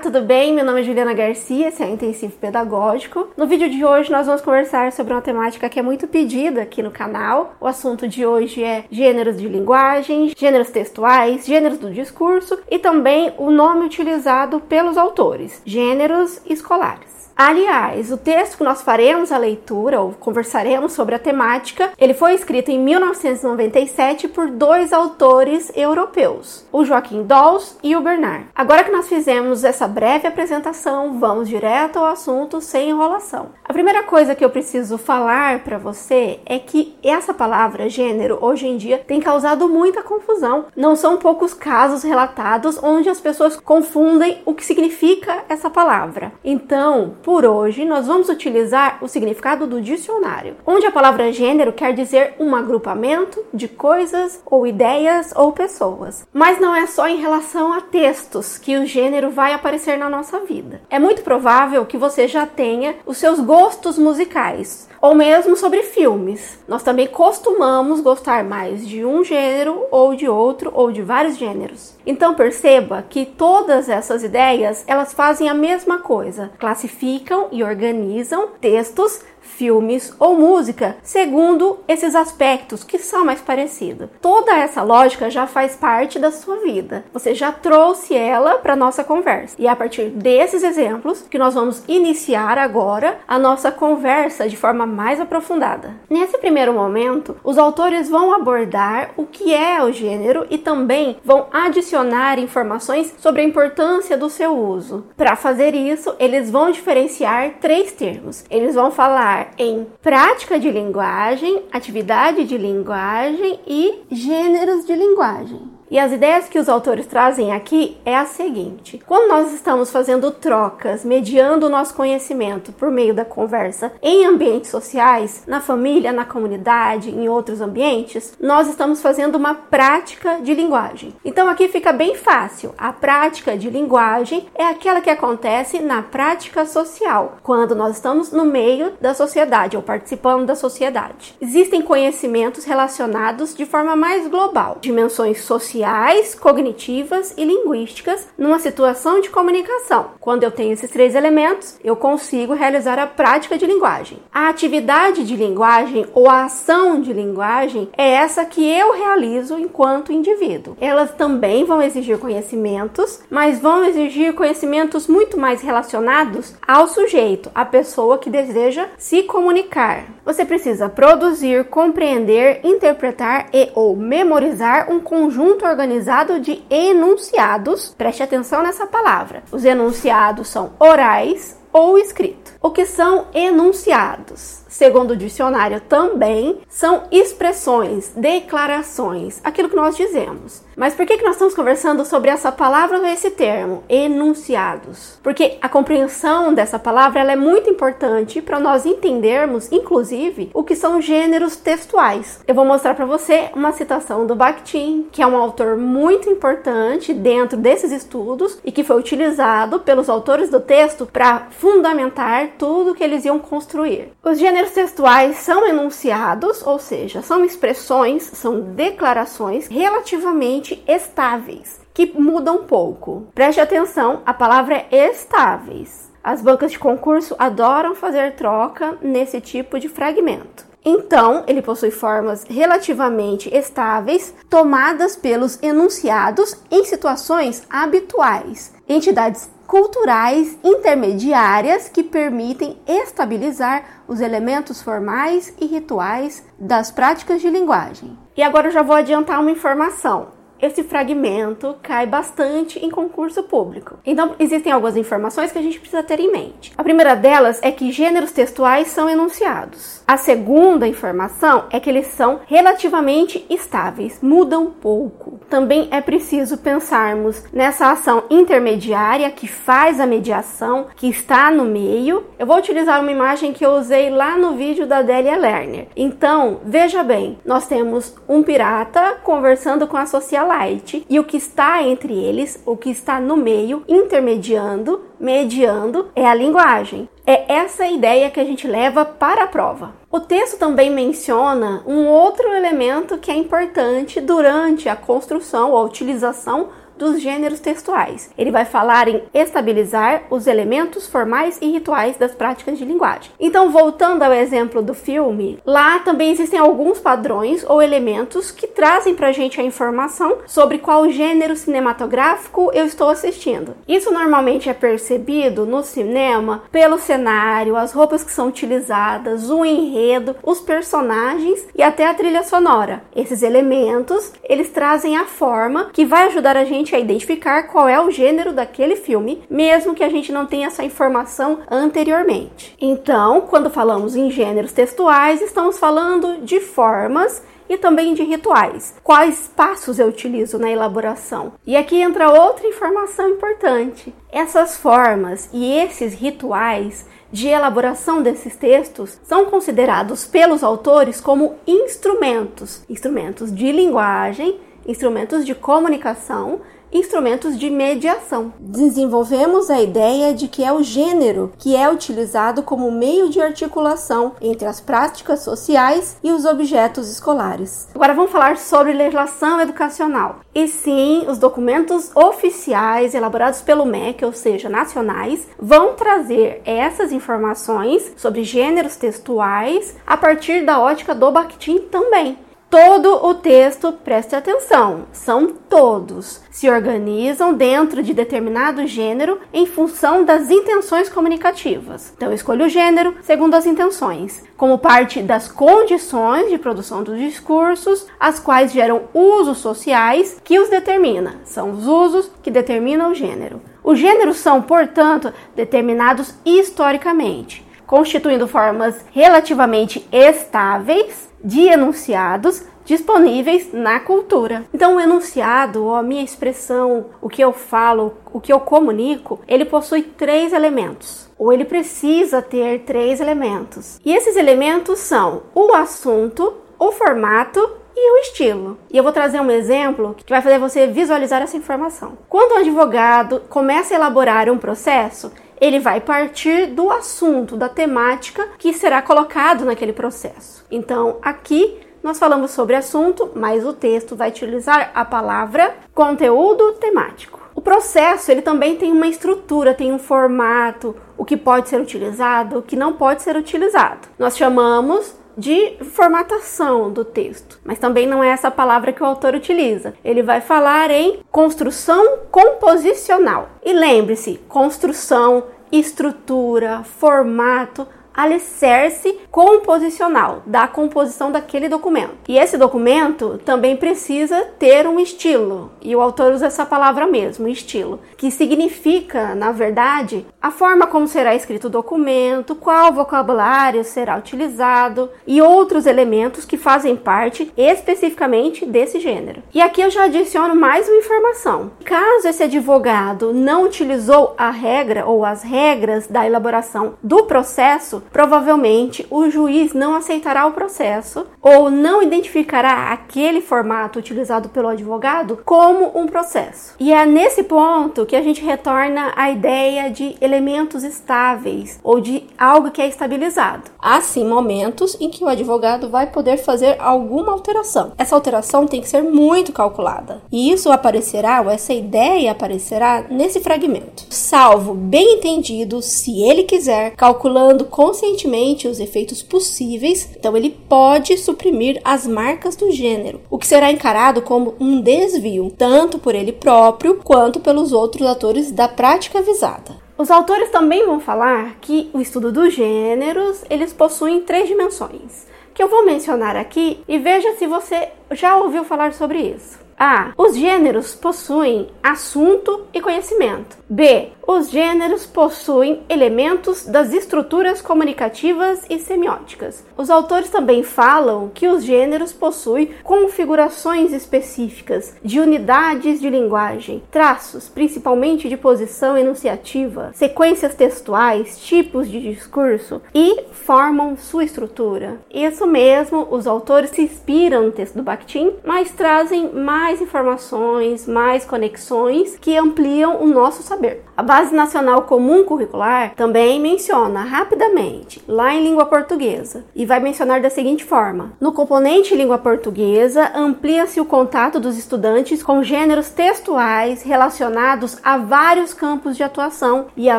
tudo 0.00 0.22
bem? 0.22 0.54
Meu 0.54 0.64
nome 0.64 0.80
é 0.80 0.82
Juliana 0.82 1.12
Garcia, 1.12 1.68
esse 1.68 1.82
é 1.82 1.86
o 1.86 1.90
Intensivo 1.90 2.32
Pedagógico. 2.38 3.28
No 3.36 3.46
vídeo 3.46 3.68
de 3.68 3.84
hoje 3.84 4.10
nós 4.10 4.26
vamos 4.26 4.40
conversar 4.40 4.92
sobre 4.92 5.12
uma 5.12 5.20
temática 5.20 5.68
que 5.68 5.78
é 5.78 5.82
muito 5.82 6.08
pedida 6.08 6.62
aqui 6.62 6.82
no 6.82 6.90
canal. 6.90 7.54
O 7.60 7.66
assunto 7.66 8.08
de 8.08 8.24
hoje 8.24 8.64
é 8.64 8.84
gêneros 8.90 9.36
de 9.36 9.46
linguagem, 9.46 10.32
gêneros 10.34 10.70
textuais, 10.70 11.44
gêneros 11.44 11.76
do 11.76 11.90
discurso 11.90 12.58
e 12.70 12.78
também 12.78 13.34
o 13.36 13.50
nome 13.50 13.84
utilizado 13.84 14.58
pelos 14.60 14.96
autores, 14.96 15.60
gêneros 15.66 16.40
escolares. 16.46 17.20
Aliás, 17.42 18.12
o 18.12 18.18
texto 18.18 18.58
que 18.58 18.64
nós 18.64 18.82
faremos 18.82 19.32
a 19.32 19.38
leitura 19.38 19.98
ou 19.98 20.12
conversaremos 20.12 20.92
sobre 20.92 21.14
a 21.14 21.18
temática, 21.18 21.90
ele 21.96 22.12
foi 22.12 22.34
escrito 22.34 22.70
em 22.70 22.78
1997 22.78 24.28
por 24.28 24.50
dois 24.50 24.92
autores 24.92 25.72
europeus, 25.74 26.66
o 26.70 26.84
Joaquim 26.84 27.22
Dolls 27.22 27.78
e 27.82 27.96
o 27.96 28.02
Bernard. 28.02 28.44
Agora 28.54 28.84
que 28.84 28.92
nós 28.92 29.08
fizemos 29.08 29.64
essa 29.64 29.88
breve 29.90 30.26
apresentação, 30.26 31.18
vamos 31.18 31.48
direto 31.48 31.98
ao 31.98 32.06
assunto 32.06 32.60
sem 32.60 32.90
enrolação. 32.90 33.50
A 33.64 33.72
primeira 33.72 34.04
coisa 34.04 34.34
que 34.34 34.44
eu 34.44 34.50
preciso 34.50 34.96
falar 34.96 35.62
para 35.64 35.76
você 35.76 36.40
é 36.46 36.58
que 36.58 36.96
essa 37.02 37.34
palavra 37.34 37.88
gênero 37.88 38.38
hoje 38.40 38.66
em 38.66 38.76
dia 38.76 38.98
tem 38.98 39.20
causado 39.20 39.68
muita 39.68 40.02
confusão. 40.02 40.66
Não 40.76 40.94
são 40.94 41.16
poucos 41.16 41.52
casos 41.52 42.02
relatados 42.02 42.82
onde 42.82 43.08
as 43.08 43.20
pessoas 43.20 43.56
confundem 43.56 44.40
o 44.46 44.54
que 44.54 44.64
significa 44.64 45.44
essa 45.48 45.68
palavra. 45.68 46.32
Então, 46.44 47.16
por 47.22 47.44
hoje, 47.44 47.84
nós 47.84 48.06
vamos 48.06 48.28
utilizar 48.28 48.98
o 49.02 49.08
significado 49.08 49.66
do 49.66 49.80
dicionário, 49.80 50.56
onde 50.66 50.86
a 50.86 50.92
palavra 50.92 51.32
gênero 51.32 51.72
quer 51.72 51.92
dizer 51.92 52.34
um 52.38 52.54
agrupamento 52.54 53.44
de 53.52 53.66
coisas 53.66 54.40
ou 54.46 54.66
ideias 54.66 55.32
ou 55.34 55.52
pessoas. 55.52 56.26
Mas 56.32 56.60
não 56.60 56.74
é 56.74 56.86
só 56.86 57.08
em 57.08 57.20
relação 57.20 57.72
a 57.72 57.80
textos 57.80 58.56
que 58.56 58.76
o 58.76 58.86
gênero 58.86 59.30
vai 59.30 59.52
aparecer 59.52 59.79
na 59.96 60.08
nossa 60.08 60.40
vida. 60.40 60.80
É 60.90 60.98
muito 60.98 61.22
provável 61.22 61.84
que 61.86 61.96
você 61.96 62.28
já 62.28 62.46
tenha 62.46 62.96
os 63.06 63.18
seus 63.18 63.40
gostos 63.40 63.98
musicais, 63.98 64.88
ou 65.00 65.14
mesmo 65.14 65.56
sobre 65.56 65.82
filmes. 65.82 66.58
Nós 66.68 66.82
também 66.82 67.06
costumamos 67.06 68.00
gostar 68.00 68.44
mais 68.44 68.86
de 68.86 69.04
um 69.04 69.24
gênero 69.24 69.84
ou 69.90 70.14
de 70.14 70.28
outro 70.28 70.70
ou 70.74 70.92
de 70.92 71.02
vários 71.02 71.36
gêneros. 71.36 71.94
Então 72.06 72.34
perceba 72.34 73.04
que 73.08 73.24
todas 73.24 73.88
essas 73.88 74.22
ideias, 74.22 74.84
elas 74.86 75.12
fazem 75.12 75.48
a 75.48 75.54
mesma 75.54 75.98
coisa, 75.98 76.50
classificam 76.58 77.48
e 77.50 77.64
organizam 77.64 78.48
textos 78.60 79.20
filmes 79.40 80.14
ou 80.18 80.36
música, 80.36 80.96
segundo 81.02 81.78
esses 81.86 82.14
aspectos 82.14 82.84
que 82.84 82.98
são 82.98 83.24
mais 83.24 83.40
parecidos. 83.40 84.08
Toda 84.20 84.56
essa 84.56 84.82
lógica 84.82 85.30
já 85.30 85.46
faz 85.46 85.76
parte 85.76 86.18
da 86.18 86.30
sua 86.30 86.56
vida. 86.56 87.04
Você 87.12 87.34
já 87.34 87.52
trouxe 87.52 88.14
ela 88.14 88.58
para 88.58 88.76
nossa 88.76 89.04
conversa. 89.04 89.56
E 89.58 89.66
é 89.66 89.70
a 89.70 89.76
partir 89.76 90.10
desses 90.10 90.62
exemplos 90.62 91.22
que 91.28 91.38
nós 91.38 91.54
vamos 91.54 91.82
iniciar 91.88 92.58
agora 92.58 93.18
a 93.26 93.38
nossa 93.38 93.70
conversa 93.70 94.48
de 94.48 94.56
forma 94.56 94.86
mais 94.86 95.20
aprofundada. 95.20 95.94
Nesse 96.08 96.38
primeiro 96.38 96.72
momento, 96.72 97.36
os 97.44 97.58
autores 97.58 98.08
vão 98.08 98.34
abordar 98.34 99.10
o 99.16 99.26
que 99.26 99.54
é 99.54 99.82
o 99.82 99.92
gênero 99.92 100.46
e 100.50 100.58
também 100.58 101.18
vão 101.24 101.46
adicionar 101.52 102.38
informações 102.38 103.14
sobre 103.18 103.42
a 103.42 103.44
importância 103.44 104.16
do 104.16 104.30
seu 104.30 104.56
uso. 104.56 105.06
Para 105.16 105.36
fazer 105.36 105.74
isso, 105.74 106.14
eles 106.18 106.50
vão 106.50 106.70
diferenciar 106.70 107.54
três 107.60 107.92
termos. 107.92 108.44
Eles 108.50 108.74
vão 108.74 108.90
falar 108.90 109.29
em 109.58 109.86
prática 110.02 110.58
de 110.58 110.70
linguagem, 110.70 111.62
atividade 111.72 112.44
de 112.44 112.56
linguagem 112.56 113.60
e 113.66 114.02
gêneros 114.10 114.86
de 114.86 114.94
linguagem. 114.94 115.79
E 115.90 115.98
as 115.98 116.12
ideias 116.12 116.48
que 116.48 116.58
os 116.58 116.68
autores 116.68 117.04
trazem 117.04 117.52
aqui 117.52 117.96
é 118.04 118.16
a 118.16 118.24
seguinte: 118.24 119.02
quando 119.04 119.28
nós 119.28 119.52
estamos 119.52 119.90
fazendo 119.90 120.30
trocas, 120.30 121.04
mediando 121.04 121.66
o 121.66 121.68
nosso 121.68 121.94
conhecimento 121.94 122.70
por 122.70 122.92
meio 122.92 123.12
da 123.12 123.24
conversa 123.24 123.92
em 124.00 124.24
ambientes 124.24 124.70
sociais, 124.70 125.42
na 125.48 125.60
família, 125.60 126.12
na 126.12 126.24
comunidade, 126.24 127.10
em 127.10 127.28
outros 127.28 127.60
ambientes, 127.60 128.34
nós 128.40 128.68
estamos 128.68 129.02
fazendo 129.02 129.34
uma 129.34 129.54
prática 129.54 130.40
de 130.40 130.54
linguagem. 130.54 131.12
Então 131.24 131.48
aqui 131.48 131.66
fica 131.66 131.92
bem 131.92 132.14
fácil. 132.14 132.72
A 132.78 132.92
prática 132.92 133.58
de 133.58 133.68
linguagem 133.68 134.46
é 134.54 134.66
aquela 134.66 135.00
que 135.00 135.10
acontece 135.10 135.80
na 135.80 136.02
prática 136.02 136.64
social, 136.66 137.38
quando 137.42 137.74
nós 137.74 137.96
estamos 137.96 138.30
no 138.30 138.44
meio 138.44 138.92
da 139.00 139.12
sociedade 139.12 139.76
ou 139.76 139.82
participando 139.82 140.46
da 140.46 140.54
sociedade. 140.54 141.34
Existem 141.40 141.82
conhecimentos 141.82 142.64
relacionados 142.64 143.56
de 143.56 143.66
forma 143.66 143.96
mais 143.96 144.28
global, 144.28 144.78
dimensões 144.80 145.42
sociais 145.42 145.79
sociais, 145.80 146.34
cognitivas 146.34 147.32
e 147.38 147.44
linguísticas 147.44 148.28
numa 148.36 148.58
situação 148.58 149.20
de 149.20 149.30
comunicação. 149.30 150.10
Quando 150.20 150.42
eu 150.42 150.50
tenho 150.50 150.74
esses 150.74 150.90
três 150.90 151.14
elementos, 151.14 151.78
eu 151.82 151.96
consigo 151.96 152.52
realizar 152.52 152.98
a 152.98 153.06
prática 153.06 153.56
de 153.56 153.64
linguagem. 153.64 154.18
A 154.32 154.48
atividade 154.48 155.24
de 155.24 155.34
linguagem 155.34 156.06
ou 156.12 156.28
a 156.28 156.44
ação 156.44 157.00
de 157.00 157.12
linguagem 157.14 157.88
é 157.96 158.10
essa 158.10 158.44
que 158.44 158.62
eu 158.62 158.92
realizo 158.92 159.58
enquanto 159.58 160.12
indivíduo. 160.12 160.76
Elas 160.80 161.12
também 161.12 161.64
vão 161.64 161.80
exigir 161.80 162.18
conhecimentos, 162.18 163.20
mas 163.30 163.58
vão 163.58 163.84
exigir 163.84 164.34
conhecimentos 164.34 165.06
muito 165.06 165.38
mais 165.38 165.62
relacionados 165.62 166.54
ao 166.66 166.88
sujeito, 166.88 167.50
à 167.54 167.64
pessoa 167.64 168.18
que 168.18 168.28
deseja 168.28 168.86
se 168.98 169.22
comunicar. 169.22 170.04
Você 170.24 170.44
precisa 170.44 170.88
produzir, 170.88 171.64
compreender, 171.64 172.60
interpretar 172.64 173.48
e 173.52 173.70
ou 173.74 173.96
memorizar 173.96 174.92
um 174.92 175.00
conjunto 175.00 175.69
organizado 175.70 176.40
de 176.40 176.62
enunciados. 176.68 177.94
Preste 177.96 178.22
atenção 178.22 178.62
nessa 178.62 178.86
palavra. 178.86 179.42
Os 179.50 179.64
enunciados 179.64 180.48
são 180.48 180.72
orais 180.78 181.58
ou 181.72 181.98
escrito. 181.98 182.52
O 182.60 182.70
que 182.70 182.84
são 182.84 183.26
enunciados? 183.32 184.59
Segundo 184.70 185.10
o 185.10 185.16
dicionário 185.16 185.80
também, 185.80 186.60
são 186.68 187.02
expressões, 187.10 188.12
declarações, 188.16 189.40
aquilo 189.44 189.68
que 189.68 189.76
nós 189.76 189.96
dizemos. 189.96 190.62
Mas 190.76 190.94
por 190.94 191.04
que, 191.04 191.18
que 191.18 191.24
nós 191.24 191.34
estamos 191.34 191.54
conversando 191.54 192.06
sobre 192.06 192.30
essa 192.30 192.50
palavra 192.50 192.98
ou 192.98 193.04
esse 193.04 193.30
termo, 193.32 193.84
enunciados? 193.86 195.18
Porque 195.22 195.58
a 195.60 195.68
compreensão 195.68 196.54
dessa 196.54 196.78
palavra 196.78 197.20
é 197.20 197.36
muito 197.36 197.68
importante 197.68 198.40
para 198.40 198.58
nós 198.58 198.86
entendermos, 198.86 199.70
inclusive, 199.70 200.50
o 200.54 200.64
que 200.64 200.74
são 200.74 200.98
gêneros 200.98 201.56
textuais. 201.56 202.40
Eu 202.48 202.54
vou 202.54 202.64
mostrar 202.64 202.94
para 202.94 203.04
você 203.04 203.50
uma 203.54 203.72
citação 203.72 204.26
do 204.26 204.34
Bakhtin, 204.34 205.06
que 205.12 205.20
é 205.20 205.26
um 205.26 205.36
autor 205.36 205.76
muito 205.76 206.30
importante 206.30 207.12
dentro 207.12 207.58
desses 207.58 207.92
estudos 207.92 208.58
e 208.64 208.72
que 208.72 208.84
foi 208.84 208.96
utilizado 208.98 209.80
pelos 209.80 210.08
autores 210.08 210.48
do 210.48 210.60
texto 210.60 211.04
para 211.04 211.48
fundamentar 211.50 212.52
tudo 212.56 212.94
que 212.94 213.04
eles 213.04 213.24
iam 213.24 213.38
construir. 213.38 214.12
Os 214.24 214.38
gêneros 214.38 214.59
gêneros 214.60 214.72
textuais 214.72 215.36
são 215.38 215.66
enunciados, 215.66 216.66
ou 216.66 216.78
seja, 216.78 217.22
são 217.22 217.44
expressões, 217.44 218.22
são 218.22 218.60
declarações 218.60 219.66
relativamente 219.68 220.82
estáveis, 220.86 221.80
que 221.94 222.12
mudam 222.18 222.64
pouco. 222.64 223.26
Preste 223.34 223.60
atenção, 223.60 224.22
a 224.26 224.34
palavra 224.34 224.86
é 224.90 225.10
estáveis. 225.10 226.10
As 226.22 226.42
bancas 226.42 226.72
de 226.72 226.78
concurso 226.78 227.34
adoram 227.38 227.94
fazer 227.94 228.34
troca 228.34 228.98
nesse 229.00 229.40
tipo 229.40 229.78
de 229.78 229.88
fragmento. 229.88 230.69
Então, 230.84 231.44
ele 231.46 231.60
possui 231.62 231.90
formas 231.90 232.44
relativamente 232.48 233.54
estáveis, 233.54 234.34
tomadas 234.48 235.14
pelos 235.14 235.62
enunciados 235.62 236.56
em 236.70 236.84
situações 236.84 237.62
habituais, 237.68 238.72
entidades 238.88 239.50
culturais 239.66 240.58
intermediárias 240.64 241.88
que 241.88 242.02
permitem 242.02 242.76
estabilizar 242.88 244.02
os 244.08 244.20
elementos 244.20 244.82
formais 244.82 245.54
e 245.60 245.66
rituais 245.66 246.42
das 246.58 246.90
práticas 246.90 247.40
de 247.40 247.48
linguagem. 247.48 248.18
E 248.36 248.42
agora 248.42 248.68
eu 248.68 248.72
já 248.72 248.82
vou 248.82 248.96
adiantar 248.96 249.38
uma 249.40 249.50
informação 249.50 250.39
esse 250.62 250.82
fragmento 250.82 251.76
cai 251.82 252.06
bastante 252.06 252.78
em 252.84 252.90
concurso 252.90 253.42
público. 253.42 253.98
Então, 254.04 254.34
existem 254.38 254.72
algumas 254.72 254.96
informações 254.96 255.52
que 255.52 255.58
a 255.58 255.62
gente 255.62 255.80
precisa 255.80 256.02
ter 256.02 256.20
em 256.20 256.30
mente. 256.30 256.72
A 256.76 256.82
primeira 256.82 257.14
delas 257.14 257.58
é 257.62 257.70
que 257.70 257.92
gêneros 257.92 258.32
textuais 258.32 258.88
são 258.88 259.08
enunciados. 259.08 260.02
A 260.06 260.16
segunda 260.16 260.88
informação 260.88 261.64
é 261.70 261.78
que 261.78 261.88
eles 261.88 262.08
são 262.08 262.40
relativamente 262.46 263.44
estáveis, 263.48 264.18
mudam 264.20 264.66
pouco. 264.66 265.40
Também 265.48 265.88
é 265.90 266.00
preciso 266.00 266.58
pensarmos 266.58 267.44
nessa 267.52 267.90
ação 267.90 268.24
intermediária 268.28 269.30
que 269.30 269.46
faz 269.46 270.00
a 270.00 270.06
mediação, 270.06 270.88
que 270.96 271.08
está 271.08 271.50
no 271.50 271.64
meio. 271.64 272.24
Eu 272.38 272.46
vou 272.46 272.56
utilizar 272.56 273.00
uma 273.00 273.12
imagem 273.12 273.52
que 273.52 273.64
eu 273.64 273.72
usei 273.72 274.10
lá 274.10 274.36
no 274.36 274.54
vídeo 274.54 274.86
da 274.86 275.02
Delia 275.02 275.36
Lerner. 275.36 275.88
Então, 275.96 276.60
veja 276.64 277.02
bem, 277.02 277.38
nós 277.44 277.66
temos 277.66 278.14
um 278.28 278.42
pirata 278.42 279.18
conversando 279.22 279.86
com 279.86 279.96
a 279.96 280.06
social 280.06 280.49
light 280.50 281.06
e 281.08 281.18
o 281.20 281.24
que 281.24 281.36
está 281.36 281.82
entre 281.82 282.12
eles, 282.12 282.60
o 282.66 282.76
que 282.76 282.90
está 282.90 283.20
no 283.20 283.36
meio, 283.36 283.84
intermediando, 283.88 285.00
mediando, 285.18 286.08
é 286.16 286.26
a 286.26 286.34
linguagem. 286.34 287.08
É 287.24 287.52
essa 287.52 287.86
ideia 287.86 288.30
que 288.30 288.40
a 288.40 288.44
gente 288.44 288.66
leva 288.66 289.04
para 289.04 289.44
a 289.44 289.46
prova. 289.46 289.94
O 290.10 290.18
texto 290.18 290.58
também 290.58 290.90
menciona 290.90 291.82
um 291.86 292.06
outro 292.08 292.48
elemento 292.48 293.18
que 293.18 293.30
é 293.30 293.34
importante 293.34 294.20
durante 294.20 294.88
a 294.88 294.96
construção 294.96 295.70
ou 295.70 295.78
a 295.78 295.84
utilização 295.84 296.68
dos 297.00 297.20
gêneros 297.20 297.60
textuais. 297.60 298.30
Ele 298.36 298.50
vai 298.50 298.66
falar 298.66 299.08
em 299.08 299.22
estabilizar 299.32 300.24
os 300.28 300.46
elementos 300.46 301.08
formais 301.08 301.58
e 301.62 301.70
rituais 301.70 302.18
das 302.18 302.34
práticas 302.34 302.78
de 302.78 302.84
linguagem. 302.84 303.32
Então, 303.40 303.70
voltando 303.70 304.22
ao 304.22 304.34
exemplo 304.34 304.82
do 304.82 304.92
filme, 304.92 305.58
lá 305.64 306.00
também 306.00 306.30
existem 306.30 306.60
alguns 306.60 306.98
padrões 306.98 307.64
ou 307.66 307.80
elementos 307.80 308.50
que 308.50 308.66
trazem 308.66 309.14
para 309.14 309.28
a 309.28 309.32
gente 309.32 309.58
a 309.58 309.64
informação 309.64 310.38
sobre 310.46 310.76
qual 310.76 311.08
gênero 311.08 311.56
cinematográfico 311.56 312.70
eu 312.74 312.84
estou 312.84 313.08
assistindo. 313.08 313.74
Isso 313.88 314.12
normalmente 314.12 314.68
é 314.68 314.74
percebido 314.74 315.64
no 315.64 315.82
cinema 315.82 316.64
pelo 316.70 316.98
cenário, 316.98 317.76
as 317.76 317.92
roupas 317.92 318.22
que 318.22 318.32
são 318.32 318.48
utilizadas, 318.48 319.48
o 319.48 319.64
enredo, 319.64 320.36
os 320.42 320.60
personagens 320.60 321.66
e 321.74 321.82
até 321.82 322.06
a 322.06 322.12
trilha 322.12 322.42
sonora. 322.42 323.02
Esses 323.16 323.42
elementos, 323.42 324.32
eles 324.44 324.68
trazem 324.68 325.16
a 325.16 325.24
forma 325.24 325.88
que 325.94 326.04
vai 326.04 326.26
ajudar 326.26 326.58
a 326.58 326.64
gente 326.64 326.89
a 326.94 326.98
identificar 326.98 327.64
qual 327.64 327.88
é 327.88 328.00
o 328.00 328.10
gênero 328.10 328.52
daquele 328.52 328.96
filme, 328.96 329.42
mesmo 329.48 329.94
que 329.94 330.04
a 330.04 330.08
gente 330.08 330.32
não 330.32 330.46
tenha 330.46 330.66
essa 330.66 330.84
informação 330.84 331.60
anteriormente. 331.70 332.76
Então, 332.80 333.42
quando 333.42 333.70
falamos 333.70 334.16
em 334.16 334.30
gêneros 334.30 334.72
textuais, 334.72 335.40
estamos 335.40 335.78
falando 335.78 336.44
de 336.44 336.60
formas 336.60 337.42
e 337.70 337.78
também 337.78 338.14
de 338.14 338.24
rituais. 338.24 338.96
Quais 339.02 339.48
passos 339.54 340.00
eu 340.00 340.08
utilizo 340.08 340.58
na 340.58 340.68
elaboração? 340.68 341.52
E 341.64 341.76
aqui 341.76 342.02
entra 342.02 342.28
outra 342.28 342.66
informação 342.66 343.28
importante. 343.28 344.12
Essas 344.32 344.76
formas 344.76 345.48
e 345.52 345.72
esses 345.78 346.12
rituais 346.14 347.06
de 347.30 347.46
elaboração 347.46 348.22
desses 348.22 348.56
textos 348.56 349.20
são 349.22 349.44
considerados 349.46 350.26
pelos 350.26 350.64
autores 350.64 351.20
como 351.20 351.54
instrumentos, 351.64 352.82
instrumentos 352.88 353.54
de 353.54 353.70
linguagem, 353.70 354.58
instrumentos 354.84 355.46
de 355.46 355.54
comunicação 355.54 356.60
instrumentos 356.92 357.58
de 357.58 357.70
mediação. 357.70 358.52
Desenvolvemos 358.58 359.70
a 359.70 359.80
ideia 359.80 360.34
de 360.34 360.48
que 360.48 360.64
é 360.64 360.72
o 360.72 360.82
gênero 360.82 361.52
que 361.58 361.76
é 361.76 361.90
utilizado 361.90 362.62
como 362.62 362.90
meio 362.90 363.28
de 363.28 363.40
articulação 363.40 364.32
entre 364.40 364.66
as 364.66 364.80
práticas 364.80 365.40
sociais 365.40 366.16
e 366.22 366.32
os 366.32 366.44
objetos 366.44 367.10
escolares. 367.10 367.88
Agora 367.94 368.14
vamos 368.14 368.30
falar 368.30 368.56
sobre 368.56 368.92
legislação 368.92 369.60
educacional. 369.60 370.40
E 370.54 370.66
sim, 370.66 371.24
os 371.28 371.38
documentos 371.38 372.14
oficiais 372.14 373.14
elaborados 373.14 373.62
pelo 373.62 373.86
MEC, 373.86 374.24
ou 374.24 374.32
seja, 374.32 374.68
nacionais, 374.68 375.46
vão 375.58 375.94
trazer 375.94 376.60
essas 376.64 377.12
informações 377.12 378.12
sobre 378.16 378.42
gêneros 378.42 378.96
textuais 378.96 379.96
a 380.06 380.16
partir 380.16 380.64
da 380.64 380.80
ótica 380.80 381.14
do 381.14 381.30
Bakhtin 381.30 381.78
também 381.90 382.36
todo 382.70 383.26
o 383.26 383.34
texto, 383.34 383.92
preste 383.92 384.36
atenção, 384.36 385.06
são 385.12 385.48
todos, 385.48 386.40
se 386.52 386.70
organizam 386.70 387.52
dentro 387.52 388.00
de 388.00 388.14
determinado 388.14 388.86
gênero 388.86 389.40
em 389.52 389.66
função 389.66 390.24
das 390.24 390.48
intenções 390.48 391.08
comunicativas. 391.08 392.12
Então, 392.16 392.28
eu 392.28 392.34
escolho 392.34 392.66
o 392.66 392.68
gênero 392.68 393.16
segundo 393.22 393.54
as 393.54 393.66
intenções, 393.66 394.44
como 394.56 394.78
parte 394.78 395.20
das 395.20 395.48
condições 395.48 396.48
de 396.48 396.58
produção 396.58 397.02
dos 397.02 397.18
discursos, 397.18 398.06
as 398.20 398.38
quais 398.38 398.72
geram 398.72 399.02
usos 399.12 399.58
sociais 399.58 400.40
que 400.44 400.60
os 400.60 400.68
determina. 400.68 401.40
São 401.44 401.72
os 401.72 401.88
usos 401.88 402.30
que 402.40 402.52
determinam 402.52 403.10
o 403.10 403.14
gênero. 403.14 403.60
Os 403.82 403.98
gêneros 403.98 404.36
são, 404.36 404.62
portanto, 404.62 405.32
determinados 405.56 406.34
historicamente, 406.44 407.66
constituindo 407.84 408.46
formas 408.46 409.04
relativamente 409.10 410.06
estáveis 410.12 411.29
de 411.42 411.62
enunciados 411.68 412.62
disponíveis 412.84 413.72
na 413.72 414.00
cultura. 414.00 414.64
Então, 414.74 414.96
o 414.96 415.00
enunciado, 415.00 415.84
ou 415.84 415.94
a 415.94 416.02
minha 416.02 416.24
expressão, 416.24 417.06
o 417.20 417.28
que 417.28 417.42
eu 417.42 417.52
falo, 417.52 418.14
o 418.32 418.40
que 418.40 418.52
eu 418.52 418.60
comunico, 418.60 419.40
ele 419.46 419.64
possui 419.64 420.02
três 420.02 420.52
elementos. 420.52 421.30
Ou 421.38 421.52
ele 421.52 421.64
precisa 421.64 422.42
ter 422.42 422.80
três 422.80 423.20
elementos. 423.20 424.00
E 424.04 424.12
esses 424.14 424.36
elementos 424.36 424.98
são 424.98 425.42
o 425.54 425.72
assunto, 425.72 426.52
o 426.78 426.90
formato 426.92 427.60
e 427.94 428.12
o 428.12 428.16
estilo. 428.22 428.78
E 428.90 428.96
eu 428.96 429.02
vou 429.02 429.12
trazer 429.12 429.40
um 429.40 429.50
exemplo 429.50 430.14
que 430.16 430.32
vai 430.32 430.42
fazer 430.42 430.58
você 430.58 430.86
visualizar 430.86 431.42
essa 431.42 431.56
informação. 431.56 432.18
Quando 432.28 432.52
um 432.52 432.58
advogado 432.58 433.42
começa 433.48 433.94
a 433.94 433.96
elaborar 433.96 434.48
um 434.48 434.58
processo, 434.58 435.30
ele 435.60 435.78
vai 435.78 436.00
partir 436.00 436.66
do 436.68 436.90
assunto, 436.90 437.56
da 437.56 437.68
temática 437.68 438.48
que 438.58 438.72
será 438.72 439.02
colocado 439.02 439.64
naquele 439.64 439.92
processo. 439.92 440.64
Então, 440.70 441.18
aqui 441.20 441.78
nós 442.02 442.18
falamos 442.18 442.52
sobre 442.52 442.74
assunto, 442.74 443.30
mas 443.34 443.66
o 443.66 443.74
texto 443.74 444.16
vai 444.16 444.30
utilizar 444.30 444.90
a 444.94 445.04
palavra 445.04 445.74
conteúdo 445.94 446.72
temático. 446.74 447.38
O 447.54 447.60
processo 447.60 448.30
ele 448.30 448.40
também 448.40 448.76
tem 448.76 448.90
uma 448.90 449.06
estrutura, 449.06 449.74
tem 449.74 449.92
um 449.92 449.98
formato, 449.98 450.96
o 451.18 451.26
que 451.26 451.36
pode 451.36 451.68
ser 451.68 451.78
utilizado, 451.78 452.58
o 452.58 452.62
que 452.62 452.74
não 452.74 452.94
pode 452.94 453.22
ser 453.22 453.36
utilizado. 453.36 454.08
Nós 454.18 454.36
chamamos 454.36 455.14
de 455.36 455.76
formatação 455.84 456.90
do 456.92 457.04
texto, 457.04 457.58
mas 457.64 457.78
também 457.78 458.06
não 458.06 458.22
é 458.22 458.28
essa 458.28 458.50
palavra 458.50 458.92
que 458.92 459.02
o 459.02 459.06
autor 459.06 459.34
utiliza. 459.34 459.94
Ele 460.04 460.22
vai 460.22 460.40
falar 460.40 460.90
em 460.90 461.20
construção 461.30 462.18
composicional. 462.30 463.48
E 463.64 463.72
lembre-se, 463.72 464.40
construção, 464.48 465.44
estrutura, 465.72 466.82
formato 466.82 467.86
alicerce 468.14 469.18
composicional 469.30 470.42
da 470.46 470.66
composição 470.66 471.30
daquele 471.30 471.68
documento. 471.68 472.14
E 472.28 472.38
esse 472.38 472.58
documento 472.58 473.40
também 473.44 473.76
precisa 473.76 474.42
ter 474.58 474.86
um 474.86 474.98
estilo, 474.98 475.70
e 475.80 475.94
o 475.94 476.00
autor 476.00 476.32
usa 476.32 476.46
essa 476.46 476.66
palavra 476.66 477.06
mesmo, 477.06 477.48
estilo, 477.48 478.00
que 478.16 478.30
significa, 478.30 479.34
na 479.34 479.52
verdade, 479.52 480.26
a 480.40 480.50
forma 480.50 480.86
como 480.86 481.06
será 481.06 481.34
escrito 481.34 481.66
o 481.66 481.70
documento, 481.70 482.54
qual 482.54 482.92
vocabulário 482.92 483.84
será 483.84 484.16
utilizado 484.16 485.10
e 485.26 485.40
outros 485.40 485.86
elementos 485.86 486.44
que 486.44 486.56
fazem 486.56 486.96
parte 486.96 487.52
especificamente 487.56 488.66
desse 488.66 488.98
gênero. 489.00 489.42
E 489.54 489.60
aqui 489.60 489.80
eu 489.80 489.90
já 489.90 490.04
adiciono 490.04 490.54
mais 490.54 490.88
uma 490.88 490.98
informação. 490.98 491.70
Caso 491.84 492.28
esse 492.28 492.42
advogado 492.42 493.32
não 493.32 493.64
utilizou 493.64 494.34
a 494.36 494.50
regra 494.50 495.06
ou 495.06 495.24
as 495.24 495.42
regras 495.42 496.06
da 496.06 496.26
elaboração 496.26 496.94
do 497.02 497.24
processo, 497.24 497.99
provavelmente 498.12 499.06
o 499.10 499.30
juiz 499.30 499.72
não 499.72 499.94
aceitará 499.94 500.46
o 500.46 500.52
processo 500.52 501.26
ou 501.42 501.70
não 501.70 502.02
identificará 502.02 502.92
aquele 502.92 503.40
formato 503.40 503.98
utilizado 503.98 504.48
pelo 504.48 504.68
advogado 504.68 505.38
como 505.44 505.90
um 505.94 506.06
processo. 506.06 506.74
E 506.78 506.92
é 506.92 507.04
nesse 507.06 507.42
ponto 507.42 508.06
que 508.06 508.16
a 508.16 508.22
gente 508.22 508.44
retorna 508.44 509.12
à 509.16 509.30
ideia 509.30 509.90
de 509.90 510.16
elementos 510.20 510.84
estáveis 510.84 511.78
ou 511.82 512.00
de 512.00 512.24
algo 512.38 512.70
que 512.70 512.82
é 512.82 512.88
estabilizado. 512.88 513.70
Há 513.78 514.00
sim 514.00 514.26
momentos 514.26 514.96
em 515.00 515.10
que 515.10 515.24
o 515.24 515.28
advogado 515.28 515.88
vai 515.88 516.06
poder 516.06 516.36
fazer 516.38 516.76
alguma 516.78 517.32
alteração. 517.32 517.92
Essa 517.98 518.14
alteração 518.14 518.66
tem 518.66 518.80
que 518.80 518.88
ser 518.88 519.02
muito 519.02 519.52
calculada. 519.52 520.22
E 520.30 520.50
isso 520.52 520.70
aparecerá, 520.70 521.40
ou 521.40 521.50
essa 521.50 521.72
ideia 521.72 522.32
aparecerá 522.32 523.04
nesse 523.10 523.40
fragmento. 523.40 524.04
Salvo 524.10 524.74
bem 524.74 525.14
entendido, 525.14 525.82
se 525.82 526.22
ele 526.22 526.44
quiser, 526.44 526.92
calculando 526.96 527.64
conscientemente 527.90 528.68
os 528.68 528.78
efeitos 528.78 529.20
possíveis, 529.20 530.08
então 530.16 530.36
ele 530.36 530.50
pode 530.68 531.18
suprimir 531.18 531.80
as 531.84 532.06
marcas 532.06 532.54
do 532.54 532.70
gênero, 532.70 533.20
o 533.28 533.36
que 533.36 533.46
será 533.46 533.72
encarado 533.72 534.22
como 534.22 534.54
um 534.60 534.80
desvio, 534.80 535.52
tanto 535.58 535.98
por 535.98 536.14
ele 536.14 536.32
próprio 536.32 537.00
quanto 537.02 537.40
pelos 537.40 537.72
outros 537.72 538.06
atores 538.06 538.52
da 538.52 538.68
prática 538.68 539.20
visada. 539.20 539.76
Os 539.98 540.08
autores 540.08 540.50
também 540.50 540.86
vão 540.86 541.00
falar 541.00 541.56
que 541.60 541.90
o 541.92 542.00
estudo 542.00 542.30
dos 542.30 542.54
gêneros, 542.54 543.42
eles 543.50 543.72
possuem 543.72 544.20
três 544.20 544.46
dimensões, 544.46 545.26
que 545.52 545.60
eu 545.60 545.68
vou 545.68 545.84
mencionar 545.84 546.36
aqui 546.36 546.78
e 546.86 546.96
veja 546.96 547.34
se 547.38 547.46
você 547.48 547.88
já 548.12 548.36
ouviu 548.36 548.64
falar 548.64 548.94
sobre 548.94 549.18
isso. 549.18 549.58
A. 549.76 550.12
Os 550.16 550.36
gêneros 550.36 550.94
possuem 550.94 551.70
assunto 551.82 552.66
e 552.72 552.82
conhecimento. 552.82 553.56
B. 553.68 554.10
Os 554.32 554.48
gêneros 554.48 555.06
possuem 555.06 555.82
elementos 555.88 556.64
das 556.64 556.92
estruturas 556.92 557.60
comunicativas 557.60 558.60
e 558.70 558.78
semióticas. 558.78 559.64
Os 559.76 559.90
autores 559.90 560.30
também 560.30 560.62
falam 560.62 561.28
que 561.34 561.48
os 561.48 561.64
gêneros 561.64 562.12
possuem 562.12 562.70
configurações 562.84 563.92
específicas 563.92 564.94
de 565.04 565.18
unidades 565.18 566.00
de 566.00 566.08
linguagem, 566.08 566.80
traços, 566.92 567.48
principalmente 567.48 568.28
de 568.28 568.36
posição 568.36 568.96
enunciativa, 568.96 569.90
sequências 569.94 570.54
textuais, 570.54 571.40
tipos 571.40 571.90
de 571.90 572.00
discurso 572.00 572.80
e 572.94 573.24
formam 573.32 573.96
sua 573.96 574.22
estrutura. 574.22 575.00
Isso 575.12 575.44
mesmo, 575.44 576.06
os 576.08 576.28
autores 576.28 576.70
se 576.70 576.82
inspiram 576.82 577.46
no 577.46 577.50
texto 577.50 577.74
do 577.74 577.82
Bakhtin, 577.82 578.34
mas 578.44 578.70
trazem 578.70 579.28
mais 579.32 579.80
informações, 579.80 580.86
mais 580.86 581.24
conexões 581.24 582.16
que 582.16 582.38
ampliam 582.38 583.02
o 583.02 583.08
nosso 583.08 583.42
saber. 583.42 583.82
A 583.96 584.19
base 584.20 584.34
Nacional 584.34 584.82
Comum 584.82 585.24
Curricular 585.24 585.94
também 585.94 586.38
menciona 586.38 587.00
rapidamente, 587.00 588.02
lá 588.06 588.34
em 588.34 588.42
língua 588.42 588.66
portuguesa, 588.66 589.46
e 589.56 589.64
vai 589.64 589.80
mencionar 589.80 590.20
da 590.20 590.28
seguinte 590.28 590.62
forma: 590.62 591.12
no 591.18 591.32
componente 591.32 591.96
língua 591.96 592.18
portuguesa, 592.18 593.10
amplia-se 593.14 593.80
o 593.80 593.84
contato 593.86 594.38
dos 594.38 594.58
estudantes 594.58 595.22
com 595.22 595.42
gêneros 595.42 595.88
textuais 595.88 596.82
relacionados 596.82 597.78
a 597.82 597.96
vários 597.96 598.52
campos 598.52 598.94
de 598.94 599.02
atuação 599.02 599.68
e 599.74 599.88
a 599.88 599.98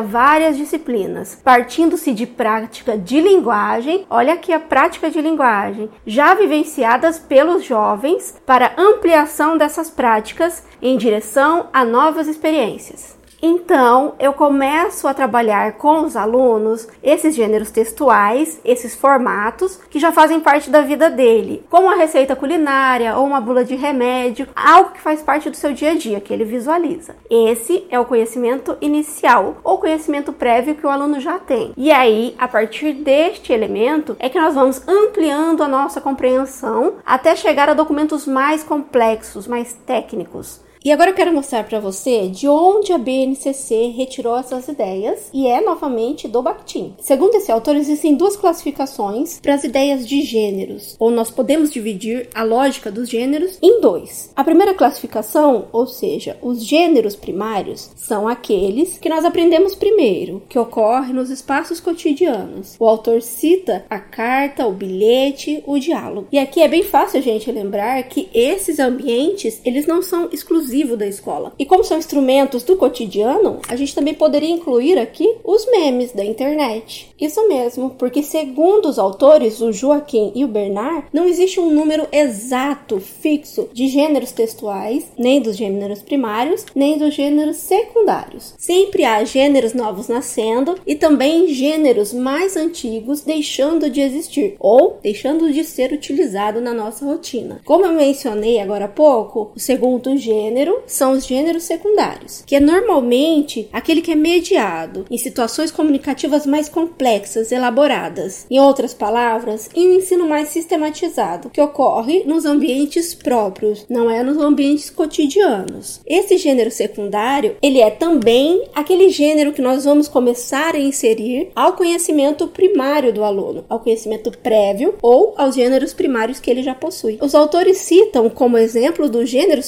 várias 0.00 0.56
disciplinas, 0.56 1.36
partindo-se 1.42 2.12
de 2.12 2.26
prática 2.26 2.96
de 2.96 3.20
linguagem, 3.20 4.06
olha 4.08 4.34
aqui 4.34 4.52
a 4.52 4.60
prática 4.60 5.10
de 5.10 5.20
linguagem, 5.20 5.90
já 6.06 6.32
vivenciadas 6.34 7.18
pelos 7.18 7.64
jovens 7.64 8.36
para 8.46 8.72
ampliação 8.78 9.58
dessas 9.58 9.90
práticas 9.90 10.62
em 10.80 10.96
direção 10.96 11.66
a 11.72 11.84
novas 11.84 12.28
experiências. 12.28 13.20
Então, 13.44 14.14
eu 14.20 14.32
começo 14.32 15.08
a 15.08 15.12
trabalhar 15.12 15.72
com 15.72 16.04
os 16.04 16.14
alunos 16.14 16.86
esses 17.02 17.34
gêneros 17.34 17.72
textuais, 17.72 18.60
esses 18.64 18.94
formatos 18.94 19.80
que 19.90 19.98
já 19.98 20.12
fazem 20.12 20.38
parte 20.38 20.70
da 20.70 20.82
vida 20.82 21.10
dele, 21.10 21.66
como 21.68 21.88
uma 21.88 21.96
receita 21.96 22.36
culinária 22.36 23.16
ou 23.16 23.26
uma 23.26 23.40
bula 23.40 23.64
de 23.64 23.74
remédio, 23.74 24.46
algo 24.54 24.92
que 24.92 25.00
faz 25.00 25.22
parte 25.22 25.50
do 25.50 25.56
seu 25.56 25.72
dia 25.72 25.90
a 25.90 25.94
dia, 25.94 26.20
que 26.20 26.32
ele 26.32 26.44
visualiza. 26.44 27.16
Esse 27.28 27.84
é 27.90 27.98
o 27.98 28.04
conhecimento 28.04 28.76
inicial 28.80 29.56
ou 29.64 29.78
conhecimento 29.78 30.32
prévio 30.32 30.76
que 30.76 30.86
o 30.86 30.90
aluno 30.90 31.18
já 31.18 31.40
tem. 31.40 31.72
E 31.76 31.90
aí, 31.90 32.36
a 32.38 32.46
partir 32.46 32.92
deste 32.92 33.52
elemento, 33.52 34.14
é 34.20 34.28
que 34.28 34.40
nós 34.40 34.54
vamos 34.54 34.86
ampliando 34.86 35.64
a 35.64 35.68
nossa 35.68 36.00
compreensão 36.00 36.94
até 37.04 37.34
chegar 37.34 37.68
a 37.68 37.74
documentos 37.74 38.24
mais 38.24 38.62
complexos, 38.62 39.48
mais 39.48 39.72
técnicos. 39.72 40.60
E 40.84 40.90
agora 40.90 41.10
eu 41.10 41.14
quero 41.14 41.32
mostrar 41.32 41.62
para 41.62 41.78
você 41.78 42.26
de 42.26 42.48
onde 42.48 42.92
a 42.92 42.98
BNCC 42.98 43.92
retirou 43.96 44.36
essas 44.36 44.66
ideias 44.66 45.30
e 45.32 45.46
é 45.46 45.60
novamente 45.60 46.26
do 46.26 46.42
Bakhtin. 46.42 46.96
Segundo 46.98 47.36
esse 47.36 47.52
autor, 47.52 47.76
existem 47.76 48.16
duas 48.16 48.36
classificações 48.36 49.38
para 49.38 49.54
as 49.54 49.62
ideias 49.62 50.04
de 50.04 50.22
gêneros, 50.22 50.96
ou 50.98 51.08
nós 51.08 51.30
podemos 51.30 51.70
dividir 51.70 52.28
a 52.34 52.42
lógica 52.42 52.90
dos 52.90 53.08
gêneros 53.08 53.58
em 53.62 53.80
dois. 53.80 54.32
A 54.34 54.42
primeira 54.42 54.74
classificação, 54.74 55.68
ou 55.70 55.86
seja, 55.86 56.36
os 56.42 56.64
gêneros 56.66 57.14
primários, 57.14 57.88
são 57.94 58.26
aqueles 58.26 58.98
que 58.98 59.08
nós 59.08 59.24
aprendemos 59.24 59.76
primeiro, 59.76 60.42
que 60.48 60.58
ocorrem 60.58 61.14
nos 61.14 61.30
espaços 61.30 61.78
cotidianos. 61.78 62.74
O 62.80 62.88
autor 62.88 63.22
cita 63.22 63.84
a 63.88 64.00
carta, 64.00 64.66
o 64.66 64.72
bilhete, 64.72 65.62
o 65.64 65.78
diálogo. 65.78 66.26
E 66.32 66.40
aqui 66.40 66.60
é 66.60 66.66
bem 66.66 66.82
fácil 66.82 67.20
a 67.20 67.22
gente 67.22 67.52
lembrar 67.52 68.02
que 68.02 68.28
esses 68.34 68.80
ambientes, 68.80 69.60
eles 69.64 69.86
não 69.86 70.02
são 70.02 70.28
exclusivos 70.32 70.71
exclusivo 70.72 70.96
da 70.96 71.06
escola. 71.06 71.52
E 71.58 71.66
como 71.66 71.84
são 71.84 71.98
instrumentos 71.98 72.62
do 72.62 72.76
cotidiano, 72.76 73.60
a 73.68 73.76
gente 73.76 73.94
também 73.94 74.14
poderia 74.14 74.48
incluir 74.48 74.98
aqui 74.98 75.36
os 75.44 75.66
memes 75.66 76.12
da 76.12 76.24
internet. 76.24 77.14
Isso 77.20 77.46
mesmo, 77.46 77.90
porque 77.90 78.22
segundo 78.22 78.88
os 78.88 78.98
autores, 78.98 79.60
o 79.60 79.72
Joaquim 79.72 80.32
e 80.34 80.44
o 80.44 80.48
Bernard, 80.48 81.06
não 81.12 81.26
existe 81.26 81.60
um 81.60 81.70
número 81.70 82.06
exato, 82.10 82.98
fixo, 82.98 83.68
de 83.72 83.86
gêneros 83.86 84.32
textuais, 84.32 85.06
nem 85.18 85.40
dos 85.40 85.56
gêneros 85.56 86.02
primários, 86.02 86.64
nem 86.74 86.96
dos 86.98 87.14
gêneros 87.14 87.56
secundários. 87.56 88.54
Sempre 88.58 89.04
há 89.04 89.22
gêneros 89.24 89.74
novos 89.74 90.08
nascendo 90.08 90.76
e 90.86 90.94
também 90.94 91.48
gêneros 91.48 92.12
mais 92.12 92.56
antigos 92.56 93.20
deixando 93.20 93.90
de 93.90 94.00
existir 94.00 94.56
ou 94.58 94.98
deixando 95.02 95.52
de 95.52 95.64
ser 95.64 95.92
utilizado 95.92 96.60
na 96.60 96.72
nossa 96.72 97.04
rotina. 97.04 97.60
Como 97.64 97.84
eu 97.84 97.92
mencionei 97.92 98.58
agora 98.58 98.86
há 98.86 98.88
pouco, 98.88 99.52
o 99.54 99.60
segundo 99.60 100.16
gênero 100.16 100.61
gênero 100.62 100.82
são 100.86 101.12
os 101.12 101.26
gêneros 101.26 101.64
secundários, 101.64 102.42
que 102.46 102.54
é 102.54 102.60
normalmente 102.60 103.68
aquele 103.72 104.00
que 104.00 104.12
é 104.12 104.14
mediado 104.14 105.04
em 105.10 105.18
situações 105.18 105.72
comunicativas 105.72 106.46
mais 106.46 106.68
complexas, 106.68 107.50
elaboradas. 107.50 108.46
Em 108.48 108.60
outras 108.60 108.94
palavras, 108.94 109.68
em 109.74 109.88
um 109.88 109.94
ensino 109.94 110.28
mais 110.28 110.48
sistematizado, 110.48 111.50
que 111.50 111.60
ocorre 111.60 112.22
nos 112.24 112.44
ambientes 112.44 113.14
próprios, 113.14 113.84
não 113.88 114.08
é 114.08 114.22
nos 114.22 114.38
ambientes 114.38 114.88
cotidianos. 114.88 116.00
Esse 116.06 116.36
gênero 116.36 116.70
secundário, 116.70 117.56
ele 117.60 117.80
é 117.80 117.90
também 117.90 118.68
aquele 118.74 119.08
gênero 119.08 119.52
que 119.52 119.62
nós 119.62 119.84
vamos 119.84 120.06
começar 120.06 120.74
a 120.74 120.80
inserir 120.80 121.50
ao 121.56 121.72
conhecimento 121.72 122.46
primário 122.46 123.12
do 123.12 123.24
aluno, 123.24 123.64
ao 123.68 123.80
conhecimento 123.80 124.30
prévio 124.38 124.94
ou 125.02 125.34
aos 125.36 125.56
gêneros 125.56 125.92
primários 125.92 126.38
que 126.38 126.50
ele 126.50 126.62
já 126.62 126.74
possui. 126.74 127.18
Os 127.20 127.34
autores 127.34 127.78
citam 127.78 128.30
como 128.30 128.58
exemplo 128.58 129.08
dos 129.08 129.28
gêneros 129.28 129.66